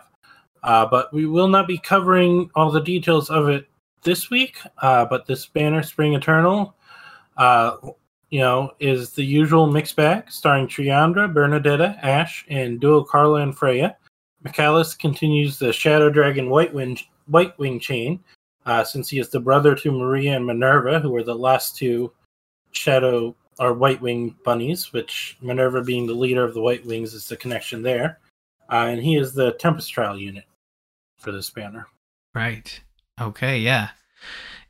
Uh, 0.63 0.85
but 0.85 1.13
we 1.13 1.25
will 1.25 1.47
not 1.47 1.67
be 1.67 1.77
covering 1.77 2.49
all 2.55 2.71
the 2.71 2.81
details 2.81 3.29
of 3.29 3.47
it 3.47 3.67
this 4.03 4.29
week. 4.29 4.57
Uh, 4.79 5.05
but 5.05 5.25
this 5.25 5.45
banner, 5.45 5.83
Spring 5.83 6.15
Eternal, 6.15 6.75
uh, 7.37 7.77
you 8.29 8.39
know, 8.39 8.71
is 8.79 9.11
the 9.11 9.23
usual 9.23 9.67
mixed 9.67 9.95
bag, 9.95 10.29
starring 10.29 10.67
Triandra, 10.67 11.31
Bernadetta, 11.31 11.97
Ash, 12.03 12.45
and 12.49 12.79
duo 12.79 13.03
Carla 13.03 13.41
and 13.41 13.57
Freya. 13.57 13.95
Michalis 14.47 14.95
continues 14.95 15.59
the 15.59 15.73
Shadow 15.73 16.09
Dragon 16.09 16.49
White 16.49 16.73
Wing, 16.73 16.97
White 17.25 17.57
Wing 17.59 17.81
chain, 17.81 18.23
uh, 18.65 18.81
since 18.81 19.09
he 19.09 19.19
is 19.19 19.27
the 19.27 19.41
brother 19.41 19.75
to 19.75 19.91
Maria 19.91 20.37
and 20.37 20.45
Minerva, 20.45 20.99
who 21.01 21.09
were 21.09 21.23
the 21.23 21.35
last 21.35 21.75
two 21.75 22.13
Shadow 22.71 23.35
or 23.59 23.73
White 23.73 24.01
Wing 24.01 24.35
bunnies, 24.45 24.93
which 24.93 25.37
Minerva 25.41 25.81
being 25.81 26.07
the 26.07 26.13
leader 26.13 26.45
of 26.45 26.53
the 26.53 26.61
White 26.61 26.85
Wings 26.85 27.13
is 27.13 27.27
the 27.27 27.35
connection 27.35 27.81
there. 27.81 28.19
Uh, 28.71 28.87
and 28.87 29.01
he 29.01 29.17
is 29.17 29.33
the 29.33 29.51
Tempest 29.53 29.91
Trial 29.91 30.17
unit 30.17 30.45
for 31.17 31.33
this 31.33 31.49
banner. 31.49 31.87
Right. 32.33 32.79
Okay. 33.19 33.59
Yeah. 33.59 33.89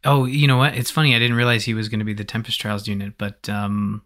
Oh, 0.04 0.26
you 0.26 0.48
know 0.48 0.58
what? 0.58 0.76
It's 0.76 0.92
funny. 0.92 1.16
I 1.16 1.20
didn't 1.20 1.38
realize 1.38 1.66
he 1.66 1.76
was 1.76 1.90
going 1.90 2.00
to 2.00 2.06
be 2.06 2.13
the 2.13 2.24
Tempest 2.24 2.60
Trials 2.60 2.88
unit, 2.88 3.13
but 3.20 3.48
um, 3.48 4.02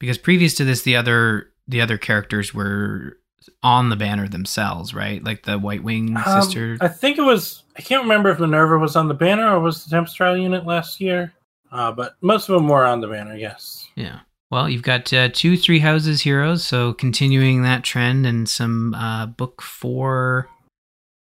because 0.00 0.18
previous 0.18 0.54
to 0.56 0.64
this, 0.64 0.82
the 0.82 0.96
other 0.96 1.50
the 1.66 1.80
other 1.80 1.96
characters 1.96 2.52
were 2.52 3.18
on 3.62 3.88
the 3.88 3.96
banner 3.96 4.28
themselves, 4.28 4.94
right? 4.94 5.22
Like 5.22 5.42
the 5.44 5.58
White 5.58 5.82
Wing 5.82 6.16
Um, 6.16 6.42
sister. 6.42 6.76
I 6.80 6.88
think 6.88 7.18
it 7.18 7.22
was. 7.22 7.62
I 7.76 7.82
can't 7.82 8.02
remember 8.02 8.30
if 8.30 8.38
Minerva 8.38 8.78
was 8.78 8.96
on 8.96 9.08
the 9.08 9.14
banner 9.14 9.54
or 9.54 9.60
was 9.60 9.84
the 9.84 9.90
Tempest 9.90 10.16
Trial 10.16 10.36
unit 10.36 10.64
last 10.66 11.00
year. 11.00 11.32
Uh, 11.72 11.90
but 11.90 12.14
most 12.20 12.48
of 12.48 12.54
them 12.54 12.68
were 12.68 12.84
on 12.84 13.00
the 13.00 13.08
banner, 13.08 13.34
yes. 13.34 13.88
yeah. 13.96 14.20
Well, 14.50 14.68
you've 14.68 14.82
got 14.82 15.12
uh, 15.12 15.30
two 15.32 15.56
Three 15.56 15.80
Houses 15.80 16.20
heroes, 16.22 16.64
so 16.64 16.92
continuing 16.92 17.62
that 17.62 17.82
trend, 17.82 18.24
and 18.26 18.48
some 18.48 18.94
uh, 18.94 19.26
book 19.26 19.60
four 19.60 20.48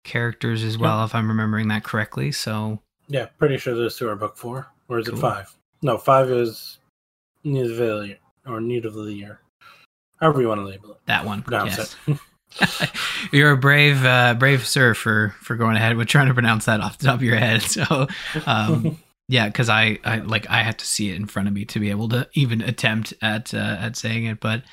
characters 0.03 0.63
as 0.65 0.77
well, 0.77 1.05
if 1.05 1.15
I'm 1.15 1.29
remembering 1.29 1.69
that 1.69 1.85
correctly. 1.85 2.33
So 2.33 2.81
Yeah, 3.07 3.27
pretty 3.37 3.57
sure 3.57 3.73
those 3.75 3.95
two 3.97 4.09
are 4.09 4.15
book 4.17 4.35
four. 4.35 4.67
Or 4.89 4.99
is 4.99 5.07
it 5.07 5.17
five? 5.17 5.55
No, 5.81 5.97
five 5.97 6.29
is 6.29 6.79
Need 7.45 7.71
of 7.71 7.77
the 7.77 8.07
Year 8.07 8.17
or 8.45 8.59
Need 8.59 8.85
of 8.85 8.95
the 8.95 9.13
Year. 9.13 9.39
However 10.23 10.41
you 10.41 10.47
want 10.47 10.61
to 10.61 10.65
label 10.65 10.91
it. 10.91 10.97
that 11.07 11.25
one. 11.25 11.41
Pronounce 11.41 11.77
yes. 11.77 11.95
it. 12.07 12.17
You're 13.33 13.51
a 13.51 13.57
brave, 13.57 14.05
uh, 14.05 14.35
brave 14.35 14.65
sir 14.65 14.93
for 14.93 15.35
for 15.41 15.57
going 15.57 15.75
ahead 15.75 15.97
with 15.97 16.07
trying 16.07 16.27
to 16.27 16.33
pronounce 16.33 16.65
that 16.65 16.79
off 16.79 16.97
the 16.97 17.07
top 17.07 17.15
of 17.15 17.23
your 17.23 17.35
head. 17.35 17.61
So, 17.73 18.07
um, 18.45 18.97
yeah, 19.27 19.47
because 19.47 19.67
I, 19.67 19.99
I 20.05 20.17
like 20.19 20.49
I 20.49 20.63
had 20.63 20.79
to 20.79 20.85
see 20.85 21.09
it 21.09 21.15
in 21.15 21.25
front 21.25 21.49
of 21.49 21.53
me 21.53 21.65
to 21.65 21.79
be 21.79 21.89
able 21.89 22.07
to 22.09 22.29
even 22.35 22.61
attempt 22.61 23.13
at 23.21 23.53
uh, 23.53 23.77
at 23.79 23.97
saying 23.97 24.25
it. 24.25 24.39
But 24.39 24.63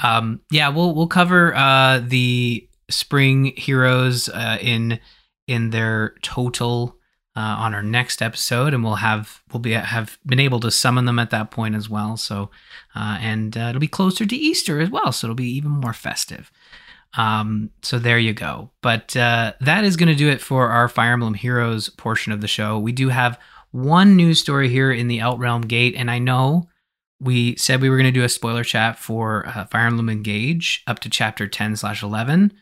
um, 0.00 0.42
yeah, 0.50 0.68
we'll 0.68 0.94
we'll 0.94 1.08
cover 1.08 1.54
uh, 1.56 2.00
the 2.04 2.68
spring 2.88 3.52
heroes 3.56 4.28
uh, 4.28 4.58
in 4.60 5.00
in 5.48 5.70
their 5.70 6.14
total 6.22 6.99
uh, 7.36 7.56
on 7.58 7.74
our 7.74 7.82
next 7.82 8.22
episode, 8.22 8.74
and 8.74 8.82
we'll 8.82 8.96
have 8.96 9.42
we'll 9.52 9.60
be 9.60 9.72
have 9.72 10.18
been 10.26 10.40
able 10.40 10.60
to 10.60 10.70
summon 10.70 11.04
them 11.04 11.18
at 11.18 11.30
that 11.30 11.50
point 11.50 11.74
as 11.74 11.88
well. 11.88 12.16
So, 12.16 12.50
uh, 12.94 13.18
and 13.20 13.56
uh, 13.56 13.68
it'll 13.70 13.80
be 13.80 13.88
closer 13.88 14.26
to 14.26 14.36
Easter 14.36 14.80
as 14.80 14.90
well, 14.90 15.12
so 15.12 15.26
it'll 15.26 15.36
be 15.36 15.50
even 15.50 15.70
more 15.70 15.92
festive. 15.92 16.50
Um, 17.14 17.70
so 17.82 17.98
there 17.98 18.18
you 18.18 18.32
go. 18.32 18.70
But 18.82 19.16
uh, 19.16 19.54
that 19.60 19.84
is 19.84 19.96
going 19.96 20.08
to 20.08 20.14
do 20.14 20.28
it 20.28 20.40
for 20.40 20.68
our 20.68 20.88
Fire 20.88 21.12
Emblem 21.12 21.34
Heroes 21.34 21.88
portion 21.88 22.32
of 22.32 22.40
the 22.40 22.48
show. 22.48 22.78
We 22.78 22.92
do 22.92 23.08
have 23.08 23.38
one 23.72 24.16
news 24.16 24.40
story 24.40 24.68
here 24.68 24.92
in 24.92 25.08
the 25.08 25.18
Outrealm 25.18 25.66
Gate, 25.68 25.94
and 25.96 26.10
I 26.10 26.18
know 26.18 26.68
we 27.20 27.54
said 27.56 27.80
we 27.80 27.90
were 27.90 27.96
going 27.96 28.12
to 28.12 28.18
do 28.18 28.24
a 28.24 28.28
spoiler 28.28 28.64
chat 28.64 28.98
for 28.98 29.46
uh, 29.46 29.66
Fire 29.66 29.86
Emblem 29.86 30.08
Engage 30.08 30.82
up 30.86 30.98
to 31.00 31.10
chapter 31.10 31.46
10 31.46 31.76
slash 31.76 32.02
11. 32.02 32.52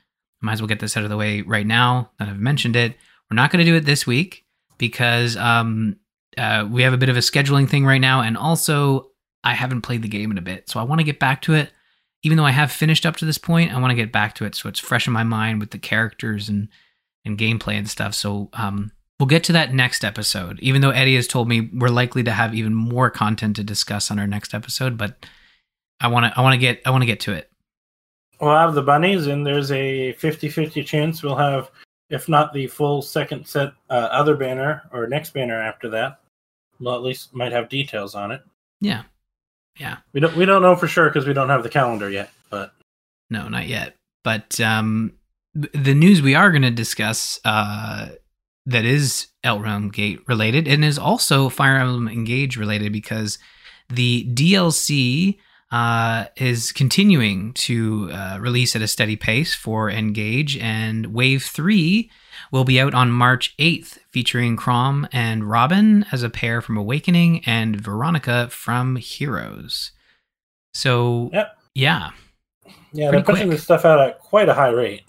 Might 0.40 0.52
as 0.52 0.60
well 0.60 0.68
get 0.68 0.80
this 0.80 0.96
out 0.96 1.04
of 1.04 1.10
the 1.10 1.16
way 1.16 1.40
right 1.40 1.66
now 1.66 2.10
that 2.18 2.28
I've 2.28 2.38
mentioned 2.38 2.76
it. 2.76 2.96
We're 3.30 3.36
not 3.36 3.50
going 3.50 3.64
to 3.64 3.70
do 3.70 3.76
it 3.76 3.84
this 3.84 4.06
week 4.06 4.44
because 4.78 5.36
um, 5.36 5.96
uh, 6.36 6.66
we 6.70 6.82
have 6.82 6.92
a 6.92 6.98
bit 6.98 7.08
of 7.08 7.16
a 7.16 7.20
scheduling 7.20 7.68
thing 7.68 7.84
right 7.84 8.00
now, 8.00 8.22
and 8.22 8.36
also 8.36 9.10
I 9.44 9.54
haven't 9.54 9.82
played 9.82 10.02
the 10.02 10.08
game 10.08 10.30
in 10.30 10.38
a 10.38 10.42
bit, 10.42 10.68
so 10.68 10.80
I 10.80 10.84
want 10.84 11.00
to 11.00 11.04
get 11.04 11.18
back 11.18 11.42
to 11.42 11.54
it. 11.54 11.70
Even 12.24 12.36
though 12.36 12.44
I 12.44 12.50
have 12.50 12.72
finished 12.72 13.06
up 13.06 13.16
to 13.16 13.24
this 13.24 13.38
point, 13.38 13.72
I 13.72 13.78
want 13.78 13.90
to 13.90 13.96
get 13.96 14.10
back 14.10 14.34
to 14.36 14.44
it 14.44 14.54
so 14.56 14.68
it's 14.68 14.80
fresh 14.80 15.06
in 15.06 15.12
my 15.12 15.22
mind 15.22 15.60
with 15.60 15.70
the 15.70 15.78
characters 15.78 16.48
and 16.48 16.68
and 17.24 17.38
gameplay 17.38 17.74
and 17.74 17.88
stuff. 17.88 18.14
So 18.14 18.48
um, 18.54 18.90
we'll 19.18 19.26
get 19.26 19.44
to 19.44 19.52
that 19.52 19.74
next 19.74 20.04
episode. 20.04 20.58
Even 20.60 20.80
though 20.80 20.90
Eddie 20.90 21.16
has 21.16 21.26
told 21.26 21.48
me 21.48 21.70
we're 21.72 21.88
likely 21.88 22.22
to 22.24 22.32
have 22.32 22.54
even 22.54 22.74
more 22.74 23.10
content 23.10 23.56
to 23.56 23.64
discuss 23.64 24.10
on 24.10 24.18
our 24.18 24.26
next 24.26 24.54
episode, 24.54 24.96
but 24.96 25.26
I 26.00 26.08
want 26.08 26.32
to 26.32 26.38
I 26.38 26.42
want 26.42 26.54
to 26.54 26.58
get 26.58 26.80
I 26.86 26.90
want 26.90 27.02
to 27.02 27.06
get 27.06 27.20
to 27.20 27.32
it. 27.32 27.50
We'll 28.40 28.54
have 28.54 28.74
the 28.74 28.82
bunnies, 28.82 29.26
and 29.26 29.44
there's 29.44 29.72
a 29.72 30.12
50-50 30.14 30.86
chance 30.86 31.24
we'll 31.24 31.34
have, 31.34 31.72
if 32.10 32.28
not 32.28 32.52
the 32.52 32.66
full 32.66 33.02
second 33.02 33.46
set, 33.46 33.72
uh, 33.90 34.08
other 34.10 34.36
banner 34.36 34.82
or 34.92 35.06
next 35.06 35.30
banner 35.34 35.60
after 35.60 35.90
that. 35.90 36.20
Well, 36.80 36.94
at 36.94 37.02
least 37.02 37.34
might 37.34 37.52
have 37.52 37.68
details 37.68 38.14
on 38.14 38.30
it. 38.30 38.42
Yeah, 38.80 39.02
yeah. 39.78 39.98
We 40.12 40.20
don't 40.20 40.36
we 40.36 40.44
don't 40.44 40.62
know 40.62 40.76
for 40.76 40.88
sure 40.88 41.08
because 41.08 41.26
we 41.26 41.32
don't 41.32 41.48
have 41.48 41.62
the 41.62 41.68
calendar 41.68 42.08
yet. 42.08 42.30
But 42.50 42.72
No, 43.30 43.48
not 43.48 43.66
yet. 43.66 43.94
But 44.24 44.60
um, 44.60 45.14
the 45.54 45.94
news 45.94 46.22
we 46.22 46.34
are 46.34 46.50
going 46.50 46.62
to 46.62 46.70
discuss 46.70 47.40
uh, 47.44 48.10
that 48.66 48.84
is 48.84 49.28
Outrealm 49.44 49.92
Gate 49.92 50.20
related 50.28 50.68
and 50.68 50.84
is 50.84 50.98
also 50.98 51.48
Fire 51.48 51.78
Emblem 51.78 52.08
Engage 52.08 52.56
related 52.56 52.92
because 52.92 53.38
the 53.88 54.28
DLC 54.34 55.38
uh, 55.70 56.26
is 56.36 56.72
continuing 56.72 57.52
to 57.52 58.10
uh, 58.12 58.38
release 58.40 58.74
at 58.74 58.82
a 58.82 58.88
steady 58.88 59.16
pace 59.16 59.54
for 59.54 59.90
Engage, 59.90 60.56
and 60.56 61.06
Wave 61.12 61.44
3 61.44 62.10
will 62.50 62.64
be 62.64 62.80
out 62.80 62.94
on 62.94 63.10
March 63.10 63.54
8th, 63.58 63.98
featuring 64.10 64.56
Chrom 64.56 65.08
and 65.12 65.48
Robin 65.50 66.06
as 66.10 66.22
a 66.22 66.30
pair 66.30 66.62
from 66.62 66.76
Awakening 66.76 67.42
and 67.44 67.78
Veronica 67.80 68.48
from 68.50 68.96
Heroes. 68.96 69.92
So, 70.72 71.30
Yep. 71.32 71.58
yeah. 71.74 72.10
yeah, 72.92 73.10
they're 73.10 73.22
pushing 73.22 73.50
this 73.50 73.62
stuff 73.62 73.84
out 73.84 74.00
at 74.00 74.18
quite 74.20 74.48
a 74.48 74.54
high 74.54 74.70
rate. 74.70 75.02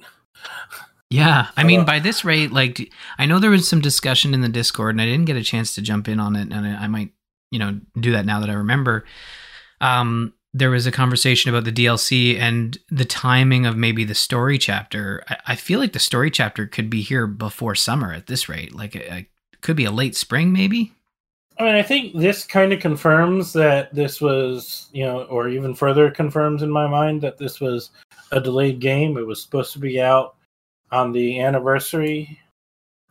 Yeah, 1.12 1.48
I 1.58 1.64
mean, 1.64 1.86
by 1.86 1.98
this 2.00 2.24
rate, 2.24 2.52
like, 2.52 2.92
I 3.18 3.26
know 3.26 3.40
there 3.40 3.50
was 3.50 3.68
some 3.68 3.82
discussion 3.82 4.34
in 4.36 4.42
the 4.42 4.50
Discord, 4.50 4.94
and 4.94 5.02
I 5.02 5.06
didn't 5.06 5.26
get 5.26 5.38
a 5.38 5.44
chance 5.44 5.74
to 5.76 5.82
jump 5.82 6.08
in 6.08 6.20
on 6.20 6.36
it, 6.36 6.52
and 6.54 6.68
I 6.68 6.86
might, 6.88 7.14
you 7.50 7.58
know, 7.58 7.80
do 8.00 8.12
that 8.12 8.28
now 8.28 8.40
that 8.42 8.50
I 8.50 8.54
remember. 8.54 9.06
Um, 9.82 10.34
there 10.54 10.72
was 10.72 10.88
a 10.88 10.92
conversation 10.92 11.50
about 11.50 11.66
the 11.66 11.72
DLC 11.72 12.38
and 12.38 12.78
the 12.90 13.06
timing 13.06 13.66
of 13.66 13.78
maybe 13.78 14.04
the 14.04 14.16
story 14.16 14.58
chapter. 14.58 15.24
I, 15.28 15.38
I 15.48 15.56
feel 15.56 15.80
like 15.80 15.94
the 15.94 16.00
story 16.00 16.32
chapter 16.32 16.66
could 16.66 16.90
be 16.90 17.02
here 17.02 17.28
before 17.28 17.76
summer 17.76 18.14
at 18.14 18.28
this 18.28 18.50
rate. 18.50 18.74
Like, 18.74 18.96
it, 18.96 19.12
it 19.12 19.26
could 19.62 19.76
be 19.76 19.86
a 19.86 19.92
late 19.92 20.16
spring, 20.16 20.52
maybe. 20.52 20.94
I 21.60 21.64
mean, 21.64 21.76
I 21.76 21.84
think 21.84 22.16
this 22.16 22.46
kind 22.46 22.72
of 22.72 22.80
confirms 22.80 23.52
that 23.54 23.94
this 23.94 24.22
was, 24.22 24.88
you 24.94 25.04
know, 25.06 25.24
or 25.24 25.50
even 25.50 25.76
further 25.76 26.10
confirms 26.10 26.64
in 26.64 26.72
my 26.72 26.88
mind 26.88 27.22
that 27.22 27.38
this 27.38 27.60
was 27.60 27.92
a 28.32 28.40
delayed 28.40 28.80
game. 28.80 29.18
It 29.18 29.28
was 29.28 29.44
supposed 29.44 29.74
to 29.74 29.80
be 29.80 30.02
out 30.02 30.36
on 30.92 31.12
the 31.12 31.42
anniversary, 31.42 32.40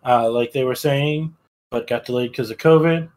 uh, 0.05 0.31
like 0.31 0.53
they 0.53 0.65
were 0.65 0.75
saying, 0.75 1.37
but 1.71 1.87
got 1.87 2.07
delayed 2.07 2.33
because 2.33 2.51
of 2.51 2.57
COVID. 2.57 3.11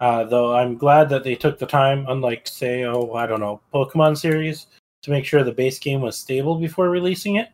Uh, 0.00 0.24
though 0.24 0.54
I'm 0.54 0.76
glad 0.76 1.08
that 1.08 1.24
they 1.24 1.34
took 1.34 1.58
the 1.58 1.66
time, 1.66 2.06
unlike, 2.08 2.46
say, 2.46 2.84
oh, 2.84 3.12
I 3.14 3.26
don't 3.26 3.40
know, 3.40 3.60
Pokemon 3.74 4.16
series, 4.16 4.66
to 5.02 5.10
make 5.10 5.24
sure 5.24 5.42
the 5.42 5.52
base 5.52 5.78
game 5.78 6.00
was 6.00 6.16
stable 6.16 6.56
before 6.56 6.88
releasing 6.88 7.36
it. 7.36 7.48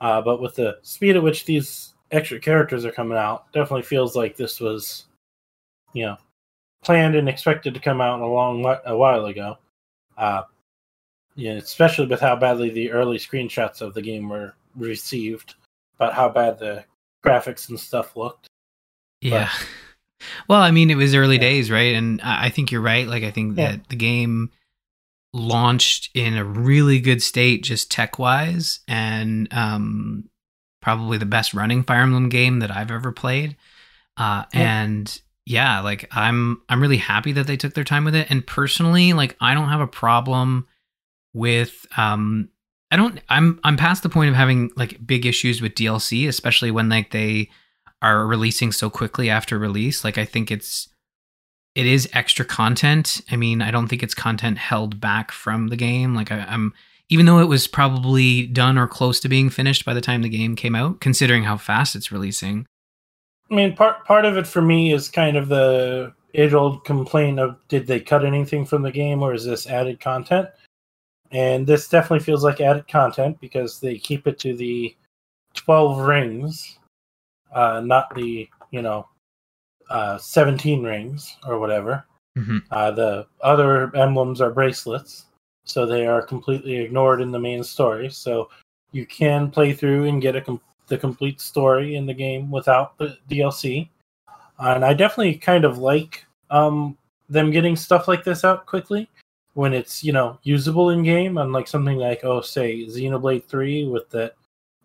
Uh, 0.00 0.20
but 0.20 0.40
with 0.42 0.54
the 0.54 0.78
speed 0.82 1.16
at 1.16 1.22
which 1.22 1.46
these 1.46 1.94
extra 2.10 2.38
characters 2.38 2.84
are 2.84 2.92
coming 2.92 3.16
out, 3.16 3.50
definitely 3.52 3.82
feels 3.82 4.14
like 4.14 4.36
this 4.36 4.60
was, 4.60 5.06
you 5.94 6.04
know, 6.04 6.16
planned 6.82 7.14
and 7.14 7.28
expected 7.28 7.72
to 7.72 7.80
come 7.80 8.00
out 8.00 8.20
a 8.20 8.26
long 8.26 8.64
a 8.84 8.96
while 8.96 9.24
ago. 9.26 9.56
Uh, 10.18 10.42
yeah, 11.34 11.52
especially 11.52 12.06
with 12.06 12.20
how 12.20 12.36
badly 12.36 12.70
the 12.70 12.90
early 12.90 13.18
screenshots 13.18 13.80
of 13.80 13.94
the 13.94 14.02
game 14.02 14.28
were 14.28 14.54
received, 14.76 15.54
about 15.96 16.12
how 16.12 16.28
bad 16.28 16.58
the 16.58 16.84
graphics 17.24 17.70
and 17.70 17.80
stuff 17.80 18.16
looked. 18.16 18.46
Yeah. 19.20 19.50
Well, 20.48 20.60
I 20.60 20.70
mean, 20.70 20.90
it 20.90 20.96
was 20.96 21.14
early 21.14 21.36
Yeah. 21.36 21.40
days, 21.42 21.70
right? 21.70 21.94
And 21.94 22.20
I 22.22 22.50
think 22.50 22.70
you're 22.70 22.80
right. 22.80 23.06
Like, 23.06 23.22
I 23.24 23.30
think 23.30 23.56
Yeah. 23.56 23.72
that 23.72 23.88
the 23.88 23.96
game 23.96 24.50
launched 25.32 26.10
in 26.14 26.36
a 26.36 26.44
really 26.44 27.00
good 27.00 27.22
state, 27.22 27.62
just 27.64 27.90
tech 27.90 28.18
wise, 28.18 28.80
and 28.86 29.52
um, 29.52 30.28
probably 30.80 31.18
the 31.18 31.26
best 31.26 31.54
running 31.54 31.82
Fire 31.82 32.02
Emblem 32.02 32.28
game 32.28 32.60
that 32.60 32.70
I've 32.70 32.90
ever 32.90 33.10
played. 33.12 33.56
Uh, 34.16 34.44
Yeah. 34.52 34.60
And 34.82 35.20
yeah, 35.46 35.80
like 35.80 36.08
I'm, 36.12 36.62
I'm 36.68 36.80
really 36.80 36.98
happy 36.98 37.32
that 37.32 37.46
they 37.46 37.56
took 37.56 37.74
their 37.74 37.84
time 37.84 38.04
with 38.04 38.14
it. 38.14 38.28
And 38.30 38.46
personally, 38.46 39.12
like 39.12 39.36
I 39.40 39.54
don't 39.54 39.68
have 39.68 39.80
a 39.80 39.86
problem 39.86 40.66
with, 41.32 41.84
um, 41.96 42.48
I 42.90 42.96
don't, 42.96 43.20
I'm, 43.28 43.58
I'm 43.64 43.76
past 43.76 44.04
the 44.04 44.08
point 44.08 44.30
of 44.30 44.36
having 44.36 44.70
like 44.76 45.04
big 45.04 45.26
issues 45.26 45.60
with 45.60 45.74
DLC, 45.74 46.28
especially 46.28 46.70
when 46.70 46.88
like 46.88 47.10
they 47.10 47.50
are 48.02 48.26
releasing 48.26 48.72
so 48.72 48.90
quickly 48.90 49.30
after 49.30 49.58
release. 49.58 50.04
Like 50.04 50.18
I 50.18 50.24
think 50.24 50.50
it's 50.50 50.88
it 51.74 51.86
is 51.86 52.08
extra 52.12 52.44
content. 52.44 53.20
I 53.30 53.36
mean, 53.36 53.60
I 53.60 53.70
don't 53.70 53.88
think 53.88 54.02
it's 54.02 54.14
content 54.14 54.58
held 54.58 55.00
back 55.00 55.32
from 55.32 55.68
the 55.68 55.76
game. 55.76 56.14
Like 56.14 56.30
I, 56.30 56.40
I'm 56.48 56.72
even 57.08 57.26
though 57.26 57.40
it 57.40 57.48
was 57.48 57.66
probably 57.66 58.46
done 58.46 58.78
or 58.78 58.86
close 58.86 59.20
to 59.20 59.28
being 59.28 59.50
finished 59.50 59.84
by 59.84 59.94
the 59.94 60.00
time 60.00 60.22
the 60.22 60.28
game 60.28 60.56
came 60.56 60.74
out, 60.74 61.00
considering 61.00 61.44
how 61.44 61.56
fast 61.56 61.94
it's 61.94 62.10
releasing. 62.10 62.66
I 63.50 63.54
mean, 63.54 63.76
part 63.76 64.04
part 64.04 64.24
of 64.24 64.36
it 64.36 64.46
for 64.46 64.62
me 64.62 64.92
is 64.92 65.08
kind 65.08 65.36
of 65.36 65.48
the 65.48 66.12
age 66.34 66.54
old 66.54 66.84
complaint 66.84 67.38
of 67.38 67.56
did 67.68 67.86
they 67.86 68.00
cut 68.00 68.24
anything 68.24 68.64
from 68.64 68.82
the 68.82 68.90
game 68.90 69.22
or 69.22 69.34
is 69.34 69.44
this 69.44 69.66
added 69.66 70.00
content? 70.00 70.48
And 71.30 71.66
this 71.66 71.88
definitely 71.88 72.24
feels 72.24 72.44
like 72.44 72.60
added 72.60 72.88
content 72.88 73.40
because 73.40 73.80
they 73.80 73.98
keep 73.98 74.26
it 74.26 74.38
to 74.40 74.56
the 74.56 74.94
twelve 75.54 75.98
rings, 75.98 76.78
uh, 77.54 77.80
not 77.80 78.14
the 78.14 78.48
you 78.70 78.82
know 78.82 79.08
uh, 79.90 80.18
seventeen 80.18 80.82
rings 80.82 81.36
or 81.46 81.58
whatever. 81.58 82.04
Mhm. 82.36 82.62
Uh, 82.70 82.90
the 82.90 83.26
other 83.42 83.94
emblems 83.96 84.40
are 84.40 84.50
bracelets, 84.50 85.26
so 85.64 85.86
they 85.86 86.06
are 86.06 86.20
completely 86.20 86.76
ignored 86.76 87.20
in 87.20 87.30
the 87.30 87.38
main 87.38 87.62
story. 87.62 88.10
So 88.10 88.50
you 88.92 89.06
can 89.06 89.50
play 89.50 89.72
through 89.72 90.04
and 90.06 90.20
get 90.20 90.36
a 90.36 90.40
com- 90.40 90.60
the 90.88 90.98
complete 90.98 91.40
story 91.40 91.96
in 91.96 92.06
the 92.06 92.14
game 92.14 92.50
without 92.50 92.98
the 92.98 93.16
DLC. 93.30 93.88
And 94.58 94.84
I 94.84 94.94
definitely 94.94 95.36
kind 95.36 95.64
of 95.64 95.78
like 95.78 96.24
um, 96.50 96.96
them 97.28 97.50
getting 97.50 97.76
stuff 97.76 98.06
like 98.06 98.24
this 98.24 98.44
out 98.44 98.66
quickly 98.66 99.08
when 99.54 99.72
it's 99.72 100.04
you 100.04 100.12
know 100.12 100.38
usable 100.42 100.90
in 100.90 101.02
game, 101.02 101.38
unlike 101.38 101.68
something 101.68 101.98
like 101.98 102.24
oh 102.24 102.40
say 102.40 102.84
Xenoblade 102.86 103.46
Three 103.46 103.86
with 103.86 104.10
that 104.10 104.34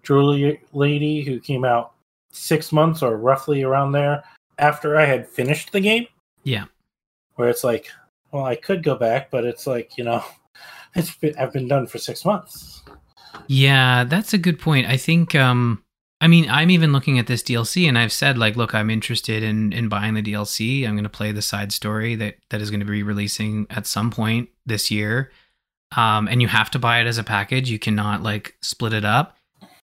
Julie 0.03 0.61
lady 0.73 1.21
who 1.21 1.39
came 1.39 1.65
out 1.65 1.93
six 2.31 2.71
months 2.71 3.01
or 3.01 3.17
roughly 3.17 3.63
around 3.63 3.91
there 3.91 4.23
after 4.57 4.97
I 4.97 5.05
had 5.05 5.27
finished 5.27 5.71
the 5.71 5.79
game 5.79 6.05
Yeah. 6.43 6.65
where 7.35 7.49
it's 7.49 7.63
like, 7.63 7.89
well, 8.31 8.43
I 8.45 8.55
could 8.55 8.83
go 8.83 8.95
back, 8.95 9.31
but 9.31 9.45
it's 9.45 9.65
like, 9.65 9.97
you 9.97 10.03
know, 10.03 10.23
it's 10.95 11.15
been, 11.15 11.33
I've 11.39 11.53
been 11.53 11.67
done 11.67 11.87
for 11.87 11.97
six 11.97 12.25
months. 12.25 12.83
Yeah, 13.47 14.03
that's 14.03 14.33
a 14.33 14.37
good 14.37 14.59
point. 14.59 14.87
I 14.87 14.97
think 14.97 15.35
um 15.35 15.83
I 16.21 16.27
mean, 16.27 16.49
I'm 16.49 16.69
even 16.69 16.91
looking 16.91 17.17
at 17.17 17.27
this 17.27 17.41
DLC 17.41 17.87
and 17.87 17.97
I've 17.97 18.11
said 18.11 18.37
like, 18.37 18.57
look, 18.57 18.75
I'm 18.75 18.89
interested 18.89 19.41
in 19.41 19.71
in 19.71 19.87
buying 19.87 20.13
the 20.15 20.21
DLC. 20.21 20.85
I'm 20.85 20.95
going 20.95 21.03
to 21.03 21.09
play 21.09 21.31
the 21.31 21.41
side 21.41 21.71
story 21.71 22.15
that 22.15 22.35
that 22.49 22.61
is 22.61 22.69
going 22.69 22.81
to 22.81 22.85
be 22.85 23.03
releasing 23.03 23.65
at 23.69 23.87
some 23.87 24.11
point 24.11 24.49
this 24.65 24.91
year. 24.91 25.31
Um 25.95 26.27
and 26.27 26.41
you 26.41 26.47
have 26.49 26.69
to 26.71 26.79
buy 26.79 26.99
it 26.99 27.07
as 27.07 27.17
a 27.17 27.23
package. 27.23 27.69
You 27.71 27.79
cannot 27.79 28.21
like 28.21 28.55
split 28.61 28.93
it 28.93 29.05
up. 29.05 29.37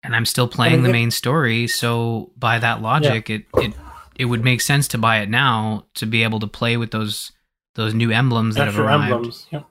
And 0.05 0.17
I'm 0.17 0.27
still 0.27 0.49
playing 0.49 0.77
mean, 0.77 0.83
the 0.83 0.93
main 0.93 1.11
story, 1.13 1.69
so 1.69 2.33
by 2.37 2.59
that 2.59 2.83
logic, 2.83 3.31
it 3.31 3.45
it 3.59 3.73
it 4.17 4.25
would 4.25 4.43
make 4.45 4.61
sense 4.61 4.89
to 4.89 4.99
buy 4.99 5.19
it 5.19 5.29
now 5.31 5.87
to 5.95 6.07
be 6.07 6.23
able 6.25 6.41
to 6.41 6.47
play 6.49 6.77
with 6.77 6.91
those 6.91 7.31
those 7.75 7.95
new 7.95 8.11
emblems 8.11 8.57
that 8.57 8.63
have 8.67 8.75
Extra 8.75 8.85
arrived. 8.85 9.13
emblems. 9.13 9.47
Yep. 9.51 9.65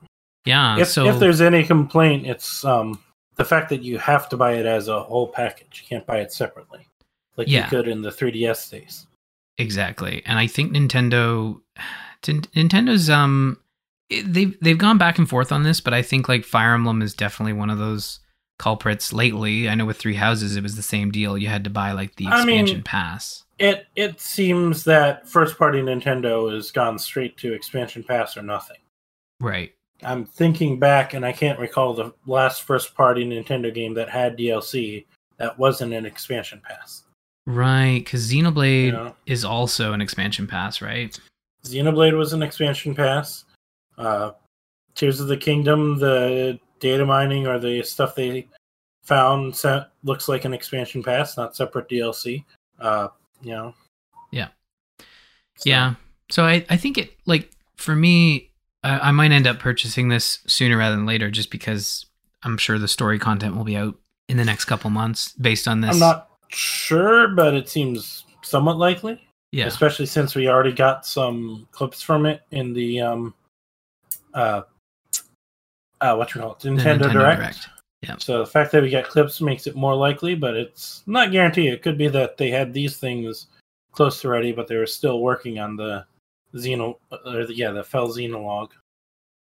Yeah, 0.46 0.80
if, 0.80 0.88
so 0.88 1.06
if 1.08 1.20
there's 1.20 1.42
any 1.42 1.64
complaint, 1.64 2.26
it's 2.26 2.66
um, 2.66 3.00
the 3.36 3.46
fact 3.46 3.70
that 3.70 3.84
you 3.84 3.98
have 4.00 4.28
to 4.30 4.38
buy 4.38 4.54
it 4.54 4.66
as 4.66 4.88
a 4.88 5.04
whole 5.04 5.28
package. 5.28 5.84
You 5.84 5.88
can't 5.90 6.06
buy 6.08 6.20
it 6.20 6.32
separately, 6.32 6.88
like 7.38 7.48
Yeah. 7.48 7.66
you 7.66 7.70
could 7.70 7.88
in 7.88 8.02
the 8.02 8.10
3DS 8.10 8.72
days. 8.72 9.06
Exactly. 9.58 10.24
And 10.26 10.40
I 10.40 10.48
think 10.48 10.72
Nintendo 10.72 11.60
Nintendo's 12.24 13.10
um 13.10 13.58
they've 14.10 14.58
they've 14.62 14.78
gone 14.78 14.98
back 14.98 15.18
and 15.18 15.28
forth 15.30 15.52
on 15.52 15.64
this, 15.64 15.82
but 15.82 15.94
I 15.94 16.02
think 16.02 16.28
like 16.30 16.46
Fire 16.46 16.74
Emblem 16.74 17.02
is 17.02 17.14
definitely 17.14 17.54
one 17.54 17.70
of 17.70 17.78
those 17.78 18.20
culprits 18.62 19.12
lately. 19.12 19.68
I 19.68 19.74
know 19.76 19.86
with 19.86 19.98
Three 19.98 20.14
Houses 20.14 20.56
it 20.56 20.62
was 20.64 20.76
the 20.76 20.84
same 20.84 21.10
deal. 21.12 21.36
You 21.38 21.48
had 21.48 21.64
to 21.64 21.70
buy 21.72 21.92
like 21.94 22.16
the 22.16 22.28
I 22.28 22.46
mean- 22.46 22.60
expansion 22.60 22.84
pass. 22.84 23.44
It 23.58 23.88
it 23.96 24.20
seems 24.22 24.84
that 24.86 25.28
first 25.28 25.58
party 25.58 25.82
Nintendo 25.82 26.52
has 26.54 26.72
gone 26.72 26.98
straight 26.98 27.38
to 27.38 27.54
expansion 27.54 28.04
pass 28.04 28.36
or 28.38 28.42
nothing. 28.42 28.78
Right. 29.40 29.74
I'm 30.04 30.26
thinking 30.26 30.80
back 30.80 31.14
and 31.14 31.24
I 31.26 31.32
can't 31.32 31.60
recall 31.60 31.94
the 31.94 32.12
last 32.26 32.64
first 32.64 32.96
party 32.96 33.24
Nintendo 33.24 33.72
game 33.74 33.94
that 33.96 34.10
had 34.10 34.38
DLC 34.38 35.06
that 35.38 35.58
wasn't 35.60 35.94
an 35.94 36.06
expansion 36.08 36.60
pass. 36.68 37.04
Right, 37.48 38.04
cuz 38.06 38.32
Xenoblade 38.32 38.86
You 38.86 38.92
know? 38.94 39.16
is 39.26 39.44
also 39.46 39.94
an 39.94 40.02
expansion 40.02 40.48
pass, 40.48 40.82
right? 40.82 41.20
Xenoblade 41.64 42.18
was 42.18 42.34
an 42.34 42.42
expansion 42.44 42.96
pass. 42.96 43.46
Uh, 43.98 44.32
Tears 44.96 45.20
of 45.20 45.28
the 45.28 45.38
Kingdom, 45.38 46.00
the 46.00 46.60
data 46.82 47.06
mining 47.06 47.48
or 47.48 47.58
the 47.60 47.82
stuff 47.84 48.16
they 48.16 48.48
found 49.04 49.56
set, 49.56 49.92
looks 50.04 50.28
like 50.28 50.44
an 50.44 50.54
expansion 50.54 51.02
pass, 51.02 51.38
not 51.38 51.56
separate 51.56 51.88
DLC. 51.88 52.44
Uh, 52.80 53.08
you 53.42 53.52
know. 53.52 53.74
Yeah. 54.32 54.50
So, 55.56 55.70
Yeah. 55.70 55.94
So 56.30 56.46
I, 56.46 56.66
I 56.70 56.78
think 56.78 56.98
it 56.98 57.14
like 57.26 57.52
for 57.76 57.96
me, 57.96 58.52
I, 58.84 59.10
I 59.10 59.12
might 59.12 59.32
end 59.32 59.48
up 59.48 59.60
purchasing 59.60 60.10
this 60.10 60.40
sooner 60.48 60.78
rather 60.78 60.96
than 60.96 61.06
later, 61.06 61.30
just 61.30 61.52
because 61.52 62.06
I'm 62.44 62.58
sure 62.58 62.80
the 62.80 62.88
story 62.88 63.20
content 63.20 63.56
will 63.56 63.64
be 63.64 63.78
out 63.78 63.96
in 64.28 64.38
the 64.38 64.46
next 64.46 64.66
couple 64.66 64.90
months 64.90 65.34
based 65.34 65.68
on 65.68 65.82
this. 65.82 65.92
I'm 65.92 66.00
not 66.00 66.30
sure, 66.48 67.30
but 67.30 67.54
it 67.54 67.70
seems 67.70 68.24
somewhat 68.44 68.78
likely. 68.78 69.22
yeah, 69.52 69.66
Especially 69.66 70.06
since 70.06 70.36
we 70.36 70.48
already 70.48 70.72
got 70.72 71.06
some 71.06 71.68
clips 71.72 72.02
from 72.02 72.26
it 72.26 72.42
in 72.52 72.74
the 72.74 73.02
um, 73.02 73.34
uh, 74.34 74.62
uh, 76.02 76.16
what 76.16 76.34
you 76.34 76.42
call 76.42 76.54
it, 76.54 76.60
the 76.60 76.70
Nintendo, 76.70 77.12
Direct. 77.12 77.70
Yeah. 78.02 78.16
So 78.18 78.40
the 78.40 78.48
fact 78.48 78.72
that 78.72 78.82
we 78.82 78.90
got 78.90 79.06
clips 79.06 79.42
makes 79.42 79.68
it 79.68 79.76
more 79.76 79.96
likely, 79.96 80.34
but 80.34 80.56
it's 80.56 81.04
not 81.06 81.32
guaranteed. 81.32 81.72
It 81.72 81.84
could 81.84 81.98
be 81.98 82.08
that 82.08 82.36
they 82.38 82.50
had 82.50 82.74
these 82.74 82.98
things 82.98 83.48
close 83.92 84.22
to 84.22 84.30
ready, 84.30 84.52
but 84.52 84.68
they 84.68 84.76
were 84.76 84.88
still 84.88 85.22
working 85.22 85.60
on 85.60 85.76
the 85.76 86.06
Xeno, 86.56 86.98
or 87.26 87.46
the, 87.46 87.54
yeah, 87.54 87.72
the 87.72 87.84
Fell 87.84 88.08
Xenologue. 88.08 88.72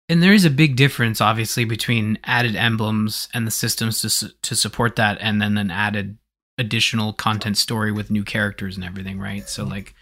And 0.08 0.22
there 0.22 0.34
is 0.34 0.44
a 0.44 0.50
big 0.50 0.76
difference, 0.76 1.22
obviously, 1.22 1.64
between 1.64 2.18
added 2.24 2.54
emblems 2.54 3.28
and 3.32 3.46
the 3.46 3.50
systems 3.50 4.02
to 4.02 4.34
to 4.42 4.54
support 4.54 4.96
that, 4.96 5.16
and 5.20 5.40
then 5.40 5.56
an 5.56 5.70
added 5.70 6.18
additional 6.58 7.14
content 7.14 7.56
story 7.56 7.92
with 7.92 8.10
new 8.10 8.22
characters 8.22 8.76
and 8.76 8.84
everything, 8.84 9.18
right? 9.18 9.48
So, 9.48 9.64
like, 9.64 9.94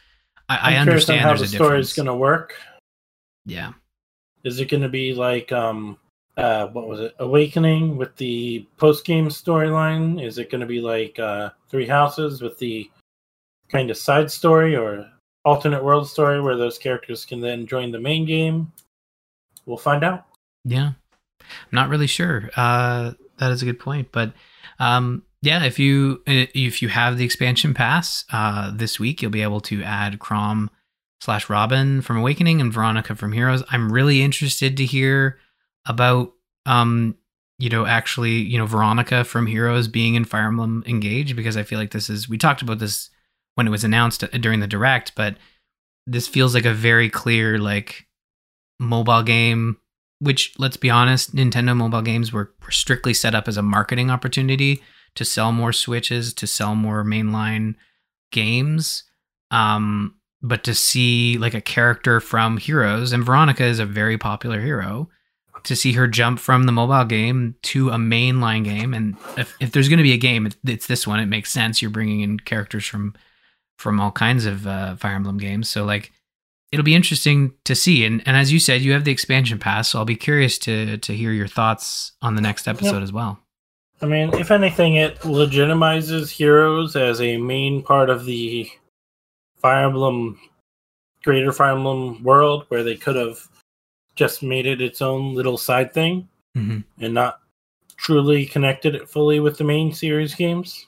I, 0.48 0.56
I 0.56 0.76
I'm 0.76 0.86
curious 0.86 1.08
on 1.08 1.14
understand 1.14 1.20
how 1.20 1.28
there's 1.28 1.40
the 1.40 1.44
a 1.44 1.48
story 1.48 1.68
difference. 1.68 1.90
is 1.90 1.96
going 1.96 2.06
to 2.06 2.14
work. 2.16 2.54
yeah, 3.46 3.72
Is 4.42 4.58
it 4.58 4.68
going 4.68 4.82
to 4.82 4.88
be 4.88 5.14
like 5.14 5.52
um, 5.52 5.96
uh, 6.36 6.68
what 6.68 6.88
was 6.88 7.00
it, 7.00 7.14
Awakening 7.18 7.96
with 7.96 8.16
the 8.16 8.66
post 8.76 9.04
game 9.04 9.28
storyline? 9.28 10.24
Is 10.24 10.38
it 10.38 10.50
going 10.50 10.60
to 10.60 10.66
be 10.66 10.80
like 10.80 11.18
uh, 11.18 11.50
Three 11.68 11.86
Houses 11.86 12.42
with 12.42 12.58
the 12.58 12.90
kind 13.68 13.90
of 13.90 13.96
side 13.96 14.30
story 14.30 14.76
or 14.76 15.08
alternate 15.44 15.84
world 15.84 16.08
story 16.08 16.40
where 16.40 16.56
those 16.56 16.78
characters 16.78 17.24
can 17.24 17.40
then 17.40 17.66
join 17.66 17.90
the 17.90 18.00
main 18.00 18.24
game? 18.24 18.72
We'll 19.66 19.76
find 19.76 20.02
out. 20.04 20.26
Yeah. 20.64 20.92
I'm 21.40 21.72
not 21.72 21.88
really 21.88 22.06
sure. 22.06 22.50
Uh, 22.56 23.12
that 23.38 23.50
is 23.50 23.62
a 23.62 23.66
good 23.66 23.78
point. 23.78 24.08
But 24.12 24.32
um, 24.78 25.22
yeah, 25.42 25.64
if 25.64 25.78
you 25.78 26.22
if 26.26 26.82
you 26.82 26.88
have 26.88 27.18
the 27.18 27.24
expansion 27.24 27.74
pass 27.74 28.24
uh, 28.32 28.70
this 28.74 29.00
week, 29.00 29.22
you'll 29.22 29.30
be 29.30 29.42
able 29.42 29.60
to 29.62 29.82
add 29.82 30.18
Chrom 30.18 30.68
slash 31.20 31.50
Robin 31.50 32.02
from 32.02 32.18
Awakening 32.18 32.60
and 32.60 32.72
Veronica 32.72 33.14
from 33.14 33.32
Heroes. 33.32 33.62
I'm 33.70 33.92
really 33.92 34.22
interested 34.22 34.76
to 34.76 34.84
hear 34.84 35.38
about 35.90 36.32
um, 36.66 37.16
you 37.58 37.68
know 37.68 37.84
actually 37.86 38.36
you 38.36 38.58
know 38.58 38.66
Veronica 38.66 39.24
from 39.24 39.46
Heroes 39.46 39.88
being 39.88 40.14
in 40.14 40.24
Fire 40.24 40.46
Emblem 40.46 40.82
Engage 40.86 41.36
because 41.36 41.56
I 41.56 41.62
feel 41.62 41.78
like 41.78 41.90
this 41.90 42.08
is 42.08 42.28
we 42.28 42.38
talked 42.38 42.62
about 42.62 42.78
this 42.78 43.10
when 43.56 43.66
it 43.66 43.70
was 43.70 43.84
announced 43.84 44.24
during 44.40 44.60
the 44.60 44.66
direct, 44.66 45.14
but 45.14 45.36
this 46.06 46.26
feels 46.26 46.54
like 46.54 46.64
a 46.64 46.74
very 46.74 47.10
clear 47.10 47.58
like 47.58 48.06
mobile 48.78 49.22
game 49.22 49.76
which 50.20 50.54
let's 50.58 50.76
be 50.76 50.90
honest 50.90 51.34
nintendo 51.34 51.76
mobile 51.76 52.02
games 52.02 52.32
were, 52.32 52.52
were 52.64 52.70
strictly 52.70 53.12
set 53.12 53.34
up 53.34 53.46
as 53.46 53.56
a 53.56 53.62
marketing 53.62 54.10
opportunity 54.10 54.82
to 55.14 55.24
sell 55.24 55.52
more 55.52 55.72
switches 55.72 56.32
to 56.32 56.46
sell 56.46 56.74
more 56.74 57.04
mainline 57.04 57.74
games 58.32 59.04
um 59.50 60.14
but 60.42 60.64
to 60.64 60.74
see 60.74 61.36
like 61.36 61.52
a 61.52 61.60
character 61.60 62.20
from 62.20 62.56
heroes 62.56 63.12
and 63.12 63.24
veronica 63.24 63.64
is 63.64 63.78
a 63.78 63.86
very 63.86 64.16
popular 64.16 64.60
hero 64.60 65.08
to 65.64 65.76
see 65.76 65.92
her 65.92 66.06
jump 66.06 66.38
from 66.38 66.64
the 66.64 66.72
mobile 66.72 67.04
game 67.04 67.54
to 67.62 67.90
a 67.90 67.96
mainline 67.96 68.64
game 68.64 68.94
and 68.94 69.16
if, 69.36 69.56
if 69.60 69.72
there's 69.72 69.88
going 69.88 69.98
to 69.98 70.02
be 70.02 70.12
a 70.12 70.18
game 70.18 70.46
it, 70.46 70.56
it's 70.64 70.86
this 70.86 71.06
one 71.06 71.20
it 71.20 71.26
makes 71.26 71.50
sense 71.50 71.80
you're 71.80 71.90
bringing 71.90 72.20
in 72.20 72.38
characters 72.38 72.84
from 72.86 73.14
from 73.78 73.98
all 74.00 74.10
kinds 74.10 74.46
of 74.46 74.66
uh, 74.66 74.96
fire 74.96 75.14
emblem 75.14 75.38
games 75.38 75.68
so 75.68 75.84
like 75.84 76.12
it'll 76.72 76.84
be 76.84 76.94
interesting 76.94 77.52
to 77.64 77.74
see. 77.74 78.04
And 78.04 78.22
and 78.26 78.36
as 78.36 78.52
you 78.52 78.58
said, 78.60 78.80
you 78.82 78.92
have 78.92 79.04
the 79.04 79.12
expansion 79.12 79.58
pass, 79.58 79.90
so 79.90 79.98
I'll 79.98 80.04
be 80.04 80.16
curious 80.16 80.58
to 80.58 80.98
to 80.98 81.12
hear 81.14 81.32
your 81.32 81.48
thoughts 81.48 82.12
on 82.22 82.34
the 82.34 82.40
next 82.40 82.68
episode 82.68 82.94
Yep. 82.94 83.02
as 83.02 83.12
well. 83.12 83.38
I 84.02 84.06
mean, 84.06 84.32
if 84.34 84.50
anything, 84.50 84.96
it 84.96 85.18
legitimizes 85.20 86.30
heroes 86.30 86.96
as 86.96 87.20
a 87.20 87.36
main 87.36 87.82
part 87.82 88.08
of 88.08 88.24
the 88.24 88.70
Fire 89.56 89.84
Emblem, 89.84 90.40
greater 91.22 91.52
Fire 91.52 91.72
Emblem 91.72 92.22
world, 92.22 92.64
where 92.68 92.82
they 92.82 92.96
could 92.96 93.16
have 93.16 93.46
just 94.20 94.42
made 94.42 94.66
it 94.66 94.82
its 94.82 95.00
own 95.00 95.34
little 95.34 95.56
side 95.56 95.92
thing 95.94 96.28
Mm-hmm. 96.58 96.80
and 97.02 97.14
not 97.14 97.40
truly 97.96 98.44
connected 98.44 98.94
it 98.94 99.08
fully 99.08 99.40
with 99.40 99.56
the 99.56 99.64
main 99.64 99.92
series 99.94 100.34
games. 100.34 100.86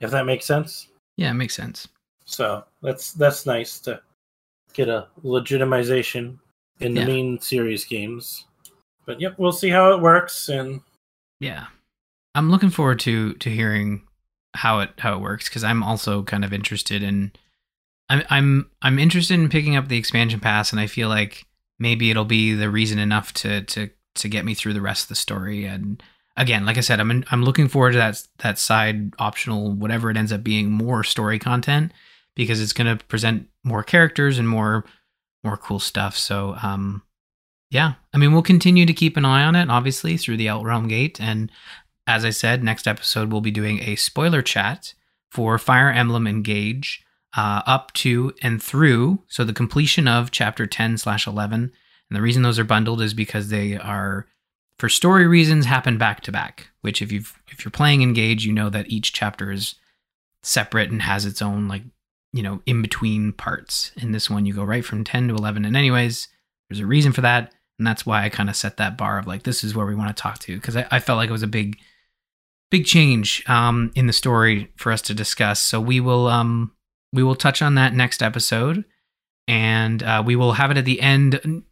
If 0.00 0.10
that 0.10 0.26
makes 0.26 0.44
sense. 0.44 0.88
Yeah, 1.16 1.30
it 1.30 1.34
makes 1.34 1.54
sense. 1.54 1.88
So 2.26 2.64
that's 2.82 3.12
that's 3.14 3.46
nice 3.46 3.78
to 3.80 4.00
get 4.74 4.88
a 4.88 5.06
legitimization 5.24 6.38
in 6.80 6.92
the 6.94 7.00
Yeah. 7.00 7.06
main 7.06 7.40
series 7.40 7.84
games. 7.86 8.44
But 9.06 9.20
yep, 9.20 9.38
we'll 9.38 9.52
see 9.52 9.70
how 9.70 9.92
it 9.94 10.00
works 10.02 10.48
and 10.50 10.80
Yeah, 11.40 11.66
I'm 12.34 12.50
looking 12.50 12.70
forward 12.70 12.98
to 13.00 13.34
to 13.34 13.48
hearing 13.48 14.02
how 14.54 14.80
it 14.80 14.90
how 14.98 15.14
it 15.14 15.20
works 15.20 15.48
because 15.48 15.64
I'm 15.64 15.82
also 15.82 16.22
kind 16.24 16.44
of 16.44 16.52
interested 16.52 17.02
in. 17.02 17.32
I'm 18.08 18.22
I'm 18.28 18.70
I'm 18.82 18.98
interested 18.98 19.34
in 19.34 19.48
picking 19.48 19.76
up 19.76 19.86
the 19.88 19.96
expansion 19.96 20.40
pass, 20.40 20.72
and 20.72 20.80
I 20.80 20.86
feel 20.88 21.08
like 21.08 21.46
maybe 21.82 22.10
it'll 22.10 22.24
be 22.24 22.54
the 22.54 22.70
reason 22.70 22.98
enough 22.98 23.34
to 23.34 23.62
to 23.62 23.90
to 24.14 24.28
get 24.28 24.44
me 24.44 24.54
through 24.54 24.72
the 24.72 24.80
rest 24.80 25.04
of 25.04 25.08
the 25.08 25.14
story. 25.14 25.64
And 25.64 26.02
again, 26.36 26.64
like 26.64 26.78
I 26.78 26.80
said, 26.80 27.00
I'm 27.00 27.10
in, 27.10 27.24
I'm 27.30 27.42
looking 27.42 27.68
forward 27.68 27.92
to 27.92 27.98
that 27.98 28.22
that 28.38 28.58
side 28.58 29.12
optional 29.18 29.72
whatever 29.72 30.10
it 30.10 30.16
ends 30.16 30.32
up 30.32 30.44
being 30.44 30.70
more 30.70 31.02
story 31.02 31.38
content 31.38 31.92
because 32.34 32.62
it's 32.62 32.72
going 32.72 32.96
to 32.96 33.04
present 33.06 33.48
more 33.64 33.82
characters 33.82 34.38
and 34.38 34.48
more 34.48 34.84
more 35.44 35.56
cool 35.56 35.80
stuff. 35.80 36.16
So 36.16 36.56
um 36.62 37.02
yeah, 37.70 37.94
I 38.14 38.18
mean 38.18 38.32
we'll 38.32 38.42
continue 38.42 38.86
to 38.86 38.92
keep 38.94 39.16
an 39.16 39.24
eye 39.24 39.44
on 39.44 39.56
it 39.56 39.68
obviously 39.68 40.16
through 40.16 40.36
the 40.36 40.46
Outrealm 40.46 40.88
Gate 40.88 41.20
and 41.20 41.50
as 42.04 42.24
I 42.24 42.30
said, 42.30 42.64
next 42.64 42.88
episode 42.88 43.30
we'll 43.30 43.40
be 43.40 43.50
doing 43.50 43.80
a 43.80 43.96
spoiler 43.96 44.42
chat 44.42 44.94
for 45.30 45.58
Fire 45.58 45.90
Emblem 45.90 46.26
Engage 46.26 47.04
uh, 47.36 47.62
up 47.66 47.92
to 47.94 48.34
and 48.42 48.62
through, 48.62 49.20
so 49.28 49.44
the 49.44 49.52
completion 49.52 50.06
of 50.06 50.30
chapter 50.30 50.66
10 50.66 50.98
slash 50.98 51.26
11. 51.26 51.72
And 52.10 52.16
the 52.16 52.22
reason 52.22 52.42
those 52.42 52.58
are 52.58 52.64
bundled 52.64 53.00
is 53.00 53.14
because 53.14 53.48
they 53.48 53.76
are, 53.76 54.26
for 54.78 54.88
story 54.88 55.26
reasons, 55.26 55.64
happen 55.64 55.96
back 55.96 56.20
to 56.22 56.32
back. 56.32 56.68
Which, 56.82 57.00
if 57.00 57.10
you've 57.10 57.40
if 57.48 57.64
you're 57.64 57.70
playing 57.70 58.02
Engage, 58.02 58.44
you 58.44 58.52
know 58.52 58.68
that 58.68 58.90
each 58.90 59.12
chapter 59.12 59.50
is 59.50 59.76
separate 60.42 60.90
and 60.90 61.02
has 61.02 61.24
its 61.24 61.40
own 61.40 61.68
like 61.68 61.82
you 62.32 62.42
know 62.42 62.60
in 62.66 62.82
between 62.82 63.32
parts. 63.32 63.92
In 63.96 64.12
this 64.12 64.28
one, 64.28 64.44
you 64.44 64.52
go 64.52 64.64
right 64.64 64.84
from 64.84 65.04
10 65.04 65.28
to 65.28 65.34
11. 65.34 65.64
And 65.64 65.76
anyways, 65.76 66.28
there's 66.68 66.80
a 66.80 66.86
reason 66.86 67.12
for 67.12 67.22
that, 67.22 67.54
and 67.78 67.86
that's 67.86 68.04
why 68.04 68.24
I 68.24 68.28
kind 68.28 68.50
of 68.50 68.56
set 68.56 68.76
that 68.76 68.98
bar 68.98 69.18
of 69.18 69.26
like 69.26 69.44
this 69.44 69.64
is 69.64 69.74
where 69.74 69.86
we 69.86 69.94
want 69.94 70.14
to 70.14 70.20
talk 70.20 70.38
to 70.40 70.56
because 70.56 70.76
I, 70.76 70.86
I 70.90 70.98
felt 70.98 71.16
like 71.16 71.30
it 71.30 71.32
was 71.32 71.42
a 71.42 71.46
big 71.46 71.78
big 72.70 72.84
change 72.84 73.48
um, 73.48 73.92
in 73.94 74.06
the 74.06 74.12
story 74.12 74.70
for 74.76 74.92
us 74.92 75.02
to 75.02 75.14
discuss. 75.14 75.60
So 75.60 75.80
we 75.80 76.00
will 76.00 76.26
um, 76.26 76.72
we 77.12 77.22
will 77.22 77.34
touch 77.34 77.62
on 77.62 77.74
that 77.74 77.94
next 77.94 78.22
episode, 78.22 78.84
and 79.46 80.02
uh, 80.02 80.22
we 80.24 80.36
will 80.36 80.52
have 80.52 80.70
it 80.70 80.76
at 80.76 80.84
the 80.84 81.00
end 81.00 81.64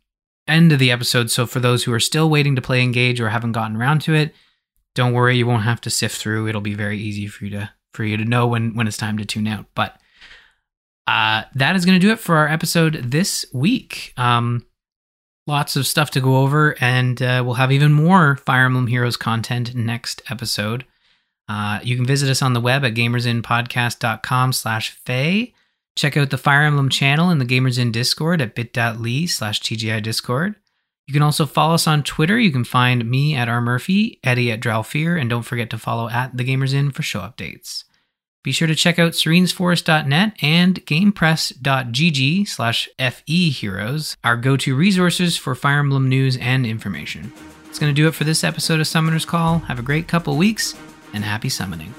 end 0.47 0.73
of 0.73 0.79
the 0.79 0.91
episode. 0.91 1.31
So 1.31 1.47
for 1.47 1.61
those 1.61 1.85
who 1.85 1.93
are 1.93 2.01
still 2.01 2.29
waiting 2.29 2.57
to 2.57 2.63
play 2.63 2.83
Engage 2.83 3.21
or 3.21 3.29
haven't 3.29 3.53
gotten 3.53 3.77
around 3.77 4.03
to 4.03 4.15
it, 4.15 4.35
don't 4.95 5.13
worry, 5.13 5.37
you 5.37 5.47
won't 5.47 5.63
have 5.63 5.81
to 5.83 5.91
sift 5.91 6.17
through. 6.17 6.49
It'll 6.49 6.61
be 6.61 6.75
very 6.75 6.99
easy 6.99 7.27
for 7.27 7.45
you 7.45 7.51
to 7.53 7.71
for 7.95 8.05
you 8.05 8.17
to 8.17 8.25
know 8.25 8.47
when 8.47 8.75
when 8.75 8.87
it's 8.87 8.97
time 8.97 9.19
to 9.19 9.25
tune 9.25 9.47
out. 9.47 9.67
But 9.75 9.97
uh, 11.07 11.45
that 11.55 11.77
is 11.77 11.85
going 11.85 11.99
to 11.99 12.07
do 12.07 12.13
it 12.13 12.19
for 12.19 12.37
our 12.37 12.49
episode 12.49 12.95
this 12.95 13.45
week. 13.53 14.13
Um, 14.17 14.67
lots 15.47 15.77
of 15.77 15.87
stuff 15.87 16.11
to 16.13 16.21
go 16.21 16.37
over, 16.39 16.77
and 16.81 17.21
uh, 17.21 17.43
we'll 17.45 17.55
have 17.55 17.73
even 17.73 17.93
more 17.93 18.37
Fire 18.37 18.67
Emblem 18.67 18.87
Heroes 18.87 19.17
content 19.17 19.75
next 19.75 20.23
episode. 20.31 20.85
Uh, 21.51 21.81
you 21.83 21.97
can 21.97 22.07
visit 22.07 22.31
us 22.31 22.43
on 22.43 22.53
the 22.53 22.61
web 22.61 22.85
at 22.85 22.95
gamersinpodcast.com 22.95 24.53
slash 24.53 24.91
Fae. 25.05 25.53
Check 25.97 26.17
out 26.17 26.31
the 26.31 26.39
Fire 26.39 26.63
Emblem 26.63 26.89
channel 26.89 27.29
in 27.31 27.39
the 27.39 27.45
Gamers 27.45 27.77
Inn 27.77 27.91
Discord 27.91 28.41
at 28.41 28.55
bit.ly 28.55 29.27
slash 29.27 29.61
TGI 29.61 30.01
Discord. 30.01 30.55
You 31.09 31.13
can 31.13 31.25
also 31.25 31.47
follow 31.47 31.75
us 31.75 31.89
on 31.89 32.05
Twitter. 32.05 32.39
You 32.39 32.53
can 32.53 32.63
find 32.63 33.11
me 33.11 33.35
at 33.35 33.49
R. 33.49 33.61
Murphy, 33.61 34.21
Eddie 34.23 34.53
at 34.53 34.61
Drowfear, 34.61 35.21
and 35.21 35.29
don't 35.29 35.43
forget 35.43 35.71
to 35.71 35.79
follow 35.79 36.09
at 36.09 36.37
the 36.37 36.45
Gamers 36.45 36.73
Inn 36.73 36.93
for 36.93 37.03
show 37.03 37.19
updates. 37.19 37.83
Be 38.45 38.53
sure 38.53 38.69
to 38.69 38.77
check 38.77 39.01
out 39.01 39.13
serenesforest.net 39.13 40.37
and 40.41 40.87
gamepress.gg 40.87 42.49
slash 42.49 42.89
FE 42.97 43.51
Heroes, 43.51 44.17
our 44.23 44.37
go-to 44.37 44.77
resources 44.77 45.37
for 45.37 45.57
Fire 45.57 45.81
Emblem 45.81 46.09
news 46.09 46.37
and 46.37 46.65
information. 46.65 47.33
It's 47.69 47.81
going 47.81 47.93
to 47.93 48.03
do 48.03 48.07
it 48.07 48.15
for 48.15 48.23
this 48.23 48.45
episode 48.45 48.79
of 48.79 48.87
Summoner's 48.87 49.25
Call. 49.25 49.59
Have 49.59 49.81
a 49.81 49.83
great 49.83 50.07
couple 50.07 50.37
weeks, 50.37 50.77
and 51.13 51.25
happy 51.25 51.49
summoning. 51.49 51.95